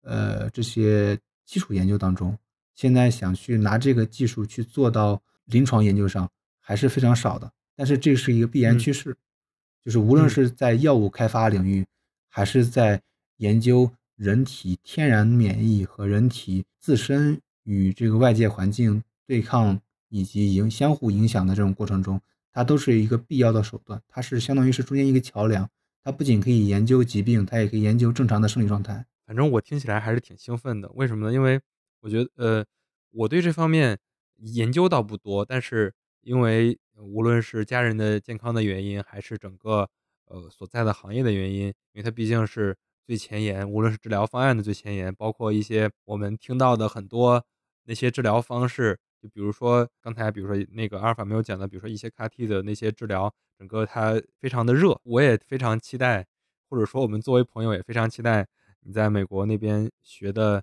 [0.00, 2.34] 呃，这些基础研究当中，
[2.74, 6.26] 现在想去拿这个技术去做到临床研究上，
[6.60, 7.52] 还是非常少的。
[7.76, 9.14] 但是这是一个必然趋势，
[9.84, 11.84] 就是无论是在药物开发领域，
[12.30, 13.02] 还是在
[13.36, 19.78] 研究人体天然免疫和人体自身与这个外界环境对抗
[20.14, 22.20] 以及影相互影响的这种过程中，
[22.52, 24.00] 它都是一个必要的手段。
[24.06, 25.68] 它是相当于是中间一个桥梁，
[26.02, 29.04] 它不仅可以研究疾病，它也可以研究正常的生理状态。
[29.26, 30.90] 反正我听起来还是挺兴奋的。
[30.94, 31.32] 为什么呢？
[31.32, 31.60] 因为
[32.00, 32.64] 我觉得，呃，
[33.10, 33.98] 我对这方面
[34.36, 35.94] 研究倒不多，但是。
[36.26, 39.90] 因为无论是家人的健康的原因，还是整个
[40.24, 42.74] 呃所在的行业的原因，因为它毕竟是
[43.06, 47.44] 最前沿，无论是治疗方案的最前沿，包括一些我们听到的很多
[47.84, 56.26] 那些治疗方式，就比如说刚才比如说那个阿尔法没有讲的，比如说一些 CAR-T 的那些治疗，整个它非常的热，我也非常期待，
[56.68, 58.46] 或者说我们作为朋友也非常期待
[58.82, 60.62] 你在美国那边学的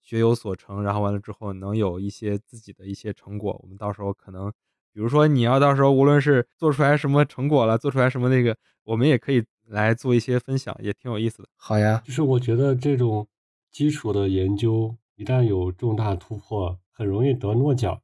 [0.00, 4.50] 学有所成，然后完了之后能有一些自己的一些成果，我们到时候可能。
[4.90, 11.48] 比如说，你要到时候无论是做出来什么成果了，做出来什么那个，我们也可以来做一些分享，也挺有意思的。
[11.54, 13.28] 好呀，就是我觉得这种
[13.70, 18.00] 基础的研究一旦有重大突破，很容易得诺奖。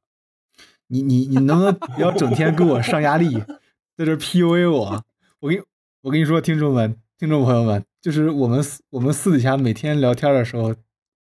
[0.87, 3.43] 你你你能不能不要整天给我上压力，
[3.97, 5.05] 在这 PUA 我？
[5.41, 5.65] 我跟
[6.03, 10.73] 我跟你说，听众们、听众朋友们，就是我们我们私底下每天聊天的时候，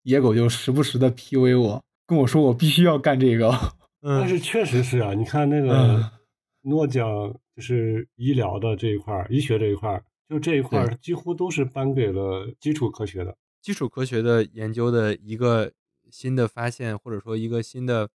[0.03, 3.49] 野狗就时不时的 PUA 我，跟我说我必须要干这个。
[4.01, 6.09] 嗯 但是确实是啊，你看那个
[6.61, 7.05] 诺奖，
[7.53, 13.35] 就是医疗的这一块儿，医学这一块儿，就这一块儿几乎都是颁给了基础科学的。
[13.61, 15.73] 基础科学的研究的一个
[16.17, 18.09] 新的发现，或者说一个新的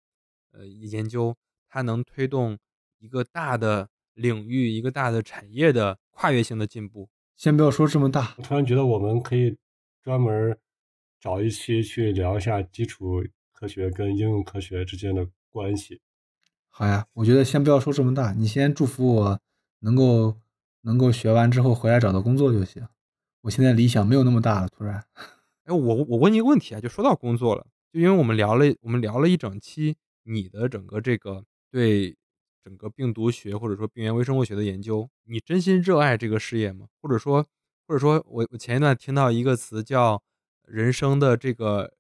[0.52, 1.36] 呃研究，
[1.68, 2.58] 它能推动
[2.98, 7.10] 一个大的领域、一个大的产业的跨越性的进步。
[7.36, 9.58] 先不要说这么大，我突然觉得我们可以
[10.02, 10.58] 专门
[11.20, 13.22] 找一期去聊一下基础
[13.52, 16.00] 科学跟应用科学之间的关系。
[16.70, 19.40] 好呀，我觉得先不要说这么大，你先祝福我
[19.80, 20.40] 能够
[20.80, 22.88] 能够学完之后回来找到工作就行。
[23.42, 25.04] 我现在理想没有那么大了，突然。
[25.64, 32.16] 哎，我我问你一个问题啊，就说到工作了，就因为我们聊了我们聊了一整期你的整个这个对
[32.62, 36.86] 整个病毒学或者说病原微生物学的研究，你真心热爱这个事业吗？
[37.00, 37.46] 或者说
[37.86, 40.22] 或者说我我前一段听到一个词叫
[40.66, 41.92] 人生的这个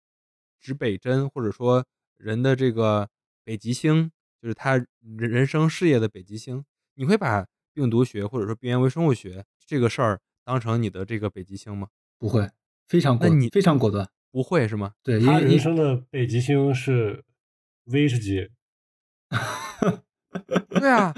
[0.60, 1.84] 指北针，或者说
[2.16, 3.08] 人的这个
[3.42, 4.86] 北极星，就是他人
[5.30, 6.64] 人生事业的北极星，
[6.94, 11.88] 你会把病毒学或者说病原微生物学这个事儿当成你的这个北极星吗？
[12.18, 12.48] 不会，
[12.86, 14.08] 非常果，那你非常果断。
[14.30, 14.92] 不会是吗？
[15.02, 17.24] 对，因为人生的北极星是
[17.86, 18.48] 威士忌，
[20.68, 21.14] 对啊，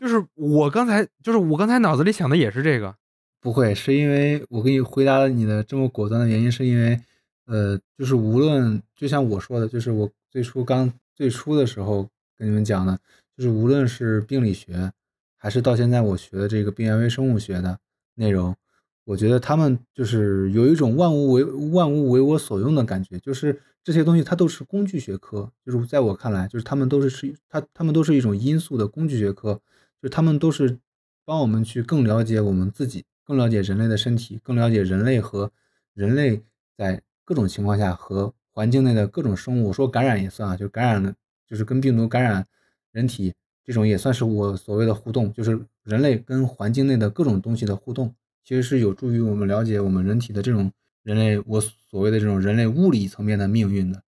[0.00, 2.94] 就是我刚才就是我刚才脑子里想的也是这个。
[3.40, 6.98] 不会，是因为我给你回答了你的这么果断的原因，是因为，
[7.44, 12.08] 呃，就是无论就像我说的，就是我最初刚最初的时候
[12.38, 12.98] 跟你们讲的，
[13.36, 14.90] 就是无论是病理学，
[15.36, 17.78] 还是到现在我学的这个病原微生物学的
[18.14, 18.56] 内容，
[19.04, 29.54] 我觉得他们就是有一种万物为万物为我所用的感觉，就是这些东西它都是工具学科，就是在我看来，就是他们都是是它它们都是一种因素的工具学科，
[30.00, 30.78] 就是他们都是
[31.24, 33.04] 帮我们去更了解我们自己。
[33.26, 35.50] 更了解人类的身体，更了解人类和
[35.94, 36.42] 人类
[36.76, 41.14] 在各种情况下和环境内的各种生物，说感染也算啊，就感染的，
[41.48, 42.46] 就是跟病毒感染
[42.92, 43.32] 人体
[43.64, 50.70] 这种也算是我所谓的互动，就是人类跟环境内的各种东西的互动，其实是有助于我们了解我们人体的这种
[51.02, 54.02] 人类，我所谓的这种人类物理层面的命运的。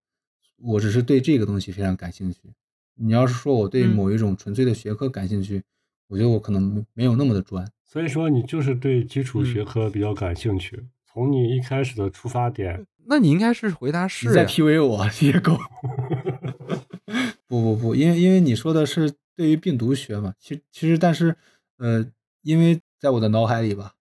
[0.58, 2.38] 我只是对这个东西非常感兴趣。
[2.94, 5.62] 你要是说我对某一种纯粹的学科感兴趣，
[6.08, 7.66] 我觉得我可能没有那么的专。
[7.84, 10.84] 所以说你就是对基础学科比较感兴趣。
[11.06, 14.28] 从你一开始的出发点，那你应该是回答是。
[14.28, 15.58] 你在 PUA 我， 野狗。
[17.46, 21.36] 不不不，因为因为你说的是对于病毒学嘛，其其实但是
[21.78, 22.06] 呃，
[22.42, 23.92] 因为在我的脑海里吧，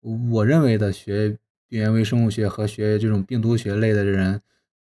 [0.00, 1.28] 我认为的学
[1.68, 4.40] 病原微生物学和学这种病毒学类的人，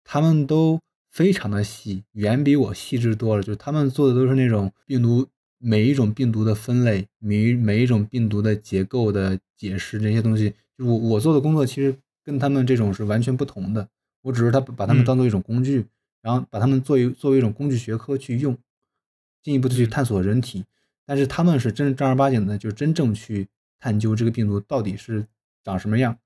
[0.05, 3.43] 他们都非常的细，远比我细致多了。
[3.43, 5.27] 就他们做的都是那种病毒。
[5.67, 13.89] 每一种病毒的分类，每每一种病毒的结构的解释，这些东西，就我我做的工作其实跟他们这种是完全不同的。
[14.21, 15.87] 我只是他把他们当做一种工具，
[16.21, 18.59] 然后把他们作为作为一种工具学科去用，
[19.43, 20.67] 进一步的去探索人体。
[21.07, 23.49] 但是他们是真正儿八经的，就真正去
[23.79, 25.27] 探究这个病毒到底是
[25.63, 26.19] 长什么样，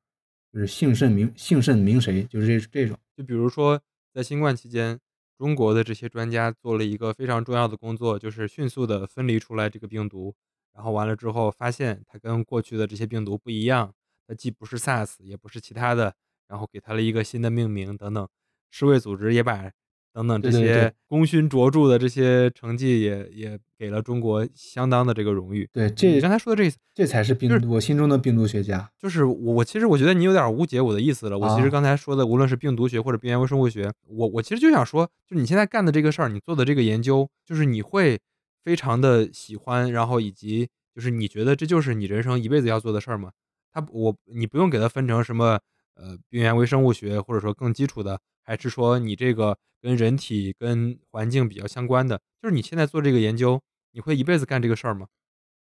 [0.52, 2.98] 就是姓甚名姓甚名谁，就是这这种。
[3.16, 3.80] 就比如说
[4.12, 5.00] 在新冠期间。
[5.38, 10.34] 中国的这些专家做了一个非常重要的工作，就是迅速的分离出来这个病毒，
[10.74, 13.94] 然后完了之后发现它跟过去的这些病毒不一样，
[14.26, 16.16] 它既不是 SARS，也不是其他的，
[16.48, 18.28] 然后给它了一个新的命名等等。
[18.72, 19.70] 世卫组织也把。
[20.18, 25.68] 等等这些功勋卓著的这些成绩，也也给了中国相当的这个荣誉。
[25.72, 28.90] 对，这你刚才说的这，这才是病毒，我心中的病毒学家。
[28.98, 31.38] 就是我，我其实我觉得你有点误解我的意思了。
[31.38, 38.18] 我其实刚才说的，无论是病毒学或者病原微生物学，我我其实就想说，就你现在干的这个事儿，你做的这个研究，就是你会
[38.64, 43.30] 非常的喜欢，然后以及就是你觉得这就是你人生一辈子要做的事儿吗？
[43.72, 45.60] 他我你不用给它分成什么
[45.98, 48.18] 呃病原微生物学，或者说更基础的。
[48.42, 53.60] 还是说你这个跟人体、跟环境比较相关的，就是你现在做这个研究，
[53.92, 55.06] 你会一辈子干这个事儿吗？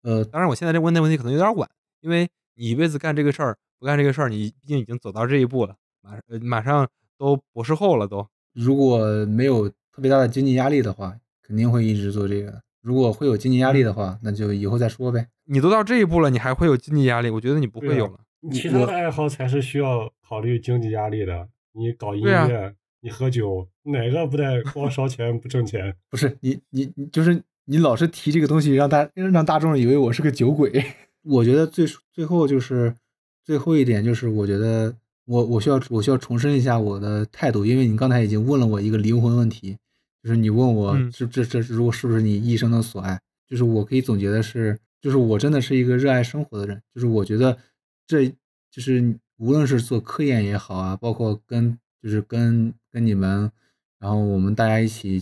[0.04, 1.70] 呃，当然，我现在这问的问题可能有点晚，
[2.00, 8.26] 因为你一辈子干这个事儿，不干这个事儿，你毕竟已经走到这一步了，马呃马上都博士后了都。
[8.54, 12.62] 如果没有特别大的经济压力的话，肯定会一直做这个。
[12.82, 15.28] 如果会有经济压力的话，那就以后再说呗。
[15.44, 17.30] 你都到这一步了，你还会有经济压力？
[17.30, 18.20] 我觉得你不会有了。
[18.52, 21.48] 其他的爱好才是需要考虑经济压力的。
[21.74, 25.96] 你搞音乐，你喝酒，哪个不得光烧钱不挣钱？
[26.10, 30.84] 不是你，你，你就是你老是提这个东西，让大让大众以为我是个酒鬼。
[31.24, 32.96] 我觉得最最后就是
[33.44, 34.96] 最后一点就是，我觉得
[35.26, 39.78] 我我需要我需要重申一下我的态度，因为你刚才已经问了我一个灵魂问题，
[40.24, 43.20] 就是你问我是这这如果是不是你一生的所爱？
[43.48, 47.58] 就是我可以总结的是，就是我真的是一个热爱生活的人，就是我觉得
[48.08, 48.28] 这
[48.72, 49.20] 就是。
[49.40, 53.52] 无论是做科研也好啊，包括跟就是跟跟你们，
[54.00, 55.22] 然后我们大家一起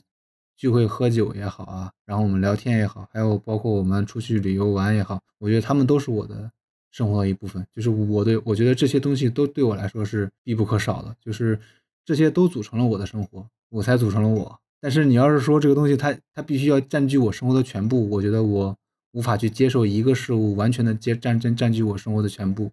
[0.56, 6.50] 聚会喝酒也好啊，然后我们聊天也好，还有包括我们出去旅游玩也好，我觉得他们都是我的
[6.92, 7.68] 生活的一部分。
[7.76, 11.60] 就是我对我觉得这些东西都对我来说是必不可少的，就是
[12.06, 13.46] 这些都组成了我的生活。
[13.68, 14.58] 我才组成了我。
[14.80, 18.78] 但是你要是说这个东西它它必须要占据我生活的全部，我觉得我
[19.16, 22.70] 无法去接受一个事物完全的接占占占据我生活的全部，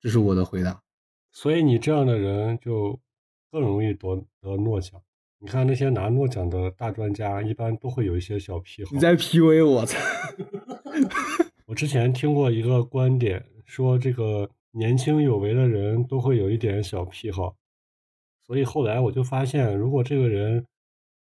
[0.00, 0.82] 这是我的回答。
[1.30, 2.98] 所以你这样的人就
[3.48, 5.00] 更容易得得诺奖。
[5.38, 8.90] 你看那些拿诺奖的大专家，一般都会有一些小癖好。
[8.92, 9.86] 你在 PUA 我！
[11.66, 17.54] 我之前听过一个观点，说这个年轻有为的人都会有一点小癖好，
[18.44, 20.66] 所以后来我就发现，如果这个人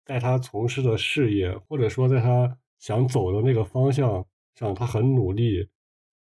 [0.04, 4.24] 在他从事的事业，或者说在他想走的那个方向
[4.56, 5.68] 上，他很努力，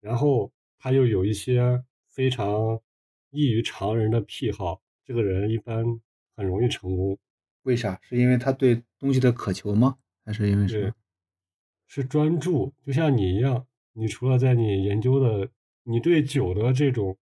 [0.00, 2.80] 然后他又有一些非常
[3.30, 5.84] 异于常人的癖好，这个人一般
[6.34, 7.16] 很容易成功。
[7.62, 8.00] 为啥？
[8.02, 9.98] 是因为他对东西的渴求吗？
[10.24, 10.92] 还是因为什么？，
[11.86, 15.50] 是专注，就像你一样，你除了在你研究的，
[15.82, 17.16] 你对酒的这种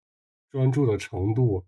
[0.51, 1.65] 专注的程度，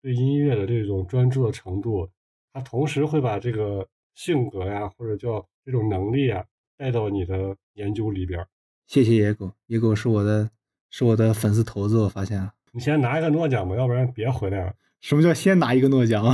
[0.00, 2.10] 对音乐的这种专注的程度，
[2.52, 6.46] 他同时会把这个性格呀，或者叫这种能力啊，
[6.78, 8.48] 带到你的研究里边儿。
[8.90, 10.50] 谢谢野狗，野狗是我的
[10.90, 12.50] 是我的粉丝头子，我发现了。
[12.72, 14.72] 你先拿一个诺奖吧，要不然别回来了。
[15.00, 16.24] 什么叫先拿一个诺奖？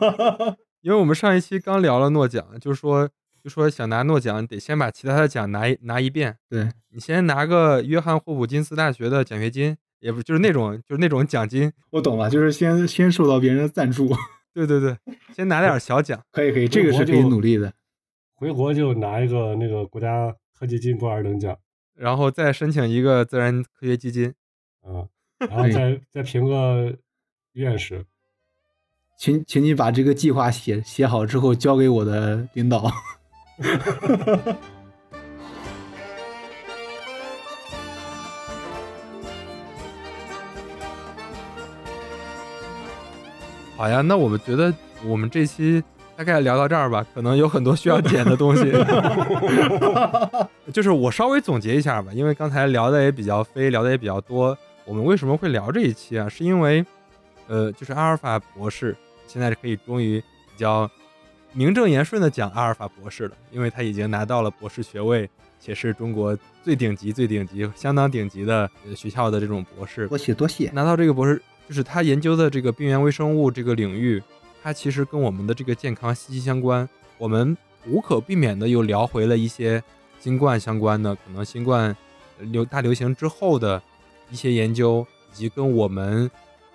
[0.80, 3.06] 因为我们上一期刚聊了诺奖，就是说
[3.44, 6.34] 就说想拿诺奖，得先把其他的奖拿一拿一遍。
[6.48, 11.70] 对，你先拿个约翰霍普金斯大学的奖学金，也不就是那种就是那种奖金。
[11.90, 14.08] 我懂了，就是先先受到别人的赞助。
[14.54, 14.96] 对对对，
[15.36, 16.18] 先拿点小奖。
[16.32, 17.70] 可以可以，这个是可以努力的。
[18.34, 21.54] 回国就拿一个那个国家科技进步二等奖，
[21.94, 24.34] 然后再申请一个自然科学基金。
[24.82, 26.96] 啊，然后再再评个
[27.52, 28.04] 院士。
[29.18, 32.90] 请请你把这个计划写写好之后交给我的领导。
[43.76, 44.72] 好呀，那我们觉得
[45.04, 45.82] 我们这期
[46.22, 48.70] 大概聊到这儿吧，可能有很多需要剪的东西。
[50.72, 54.56] 就是我稍微总结一下吧，因为刚才聊的也比较飞，聊的也比较多。
[54.84, 56.28] 我们为什么会聊这一期啊？
[56.28, 56.86] 是因为，
[57.48, 58.96] 呃，就是阿尔法博士
[59.26, 60.88] 现在是可以终于比较
[61.52, 70.06] 名正言顺的讲阿尔法博士了，因为他已经拿到了博士学位，且是中国最顶级、最顶级、相当顶级的呃学校的这种博士。
[70.06, 70.70] 多谢多谢。
[70.72, 74.22] 拿到这个博士，就是他研究的这个病原微生物这个领域，
[74.62, 76.88] 它其实跟我们的这个健康息息相关。
[77.18, 77.56] 我们
[77.86, 79.82] 无可避免的又聊回了一些
[80.20, 81.96] 新冠相关的，可能新冠
[82.38, 83.82] 流大流行之后的
[84.30, 86.30] 一些研究，以及跟我们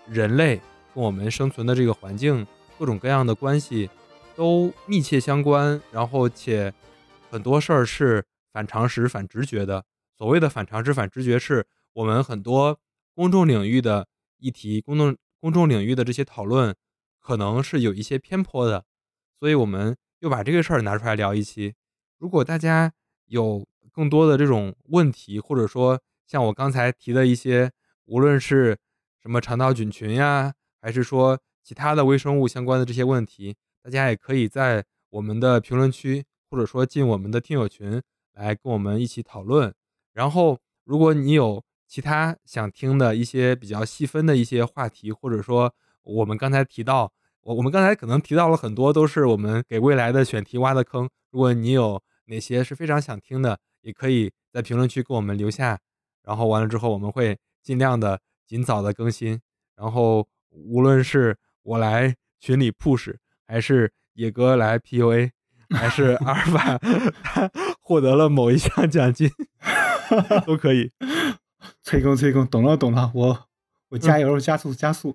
[0.07, 0.61] 人类
[0.93, 2.45] 跟我们生存的这个环境
[2.77, 3.89] 各种各样的关系
[4.35, 5.81] 都密切相关。
[5.91, 6.73] 然后且
[7.29, 9.83] 很多事儿是反常识、反直觉的。
[10.17, 12.79] 所谓的反常识、反直觉，是我们很多
[13.15, 14.07] 公众领域的
[14.39, 16.73] 议题、公众公众领域的这些讨论，
[17.27, 18.85] 可能是有一些偏颇的，
[19.37, 21.73] 所以我们又把这个事儿拿出来聊一期。
[22.17, 22.93] 如果大家
[23.25, 27.69] 有更多的这种问题，或者说像我刚才提的一些，
[28.05, 28.77] 无论是
[29.21, 38.01] 什么肠道菌群呀，还是说其他的微生物相关的这些问题，大家也可以在我们的评论区，或者说进我们的听友群
[38.35, 39.75] 来跟我们一起讨论。
[40.13, 45.75] 然后，如果你有其他想听的一些比较细分的一些话题，或者说
[46.07, 51.09] 我们刚才提到，我我们刚才可能提到了很多都是我们给未来的选题挖的坑。
[51.31, 55.79] 如果你有哪些是非常想听的，也可以在评论区给我们留下。
[56.23, 59.39] 然后完了之后，我们会尽量的尽早的更新。
[59.75, 65.31] 然后无论是我来群里 push，还是野哥来 PUA，
[65.69, 66.77] 还是阿尔法
[67.23, 67.51] 他
[67.81, 69.29] 获得了某一项奖金，
[70.45, 70.91] 都可以。
[71.83, 73.47] 催更催更，懂了懂了，我
[73.89, 75.13] 我加油、加速加速。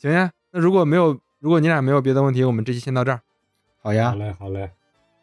[0.00, 3.20] 行呀，那如果没有，如果你俩没有别的问题，我们这期先到这儿。
[3.80, 4.70] 好呀好，嘞，好嘞，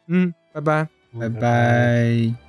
[0.06, 0.88] 嗯，拜拜。
[1.12, 2.45] 嗯拜拜。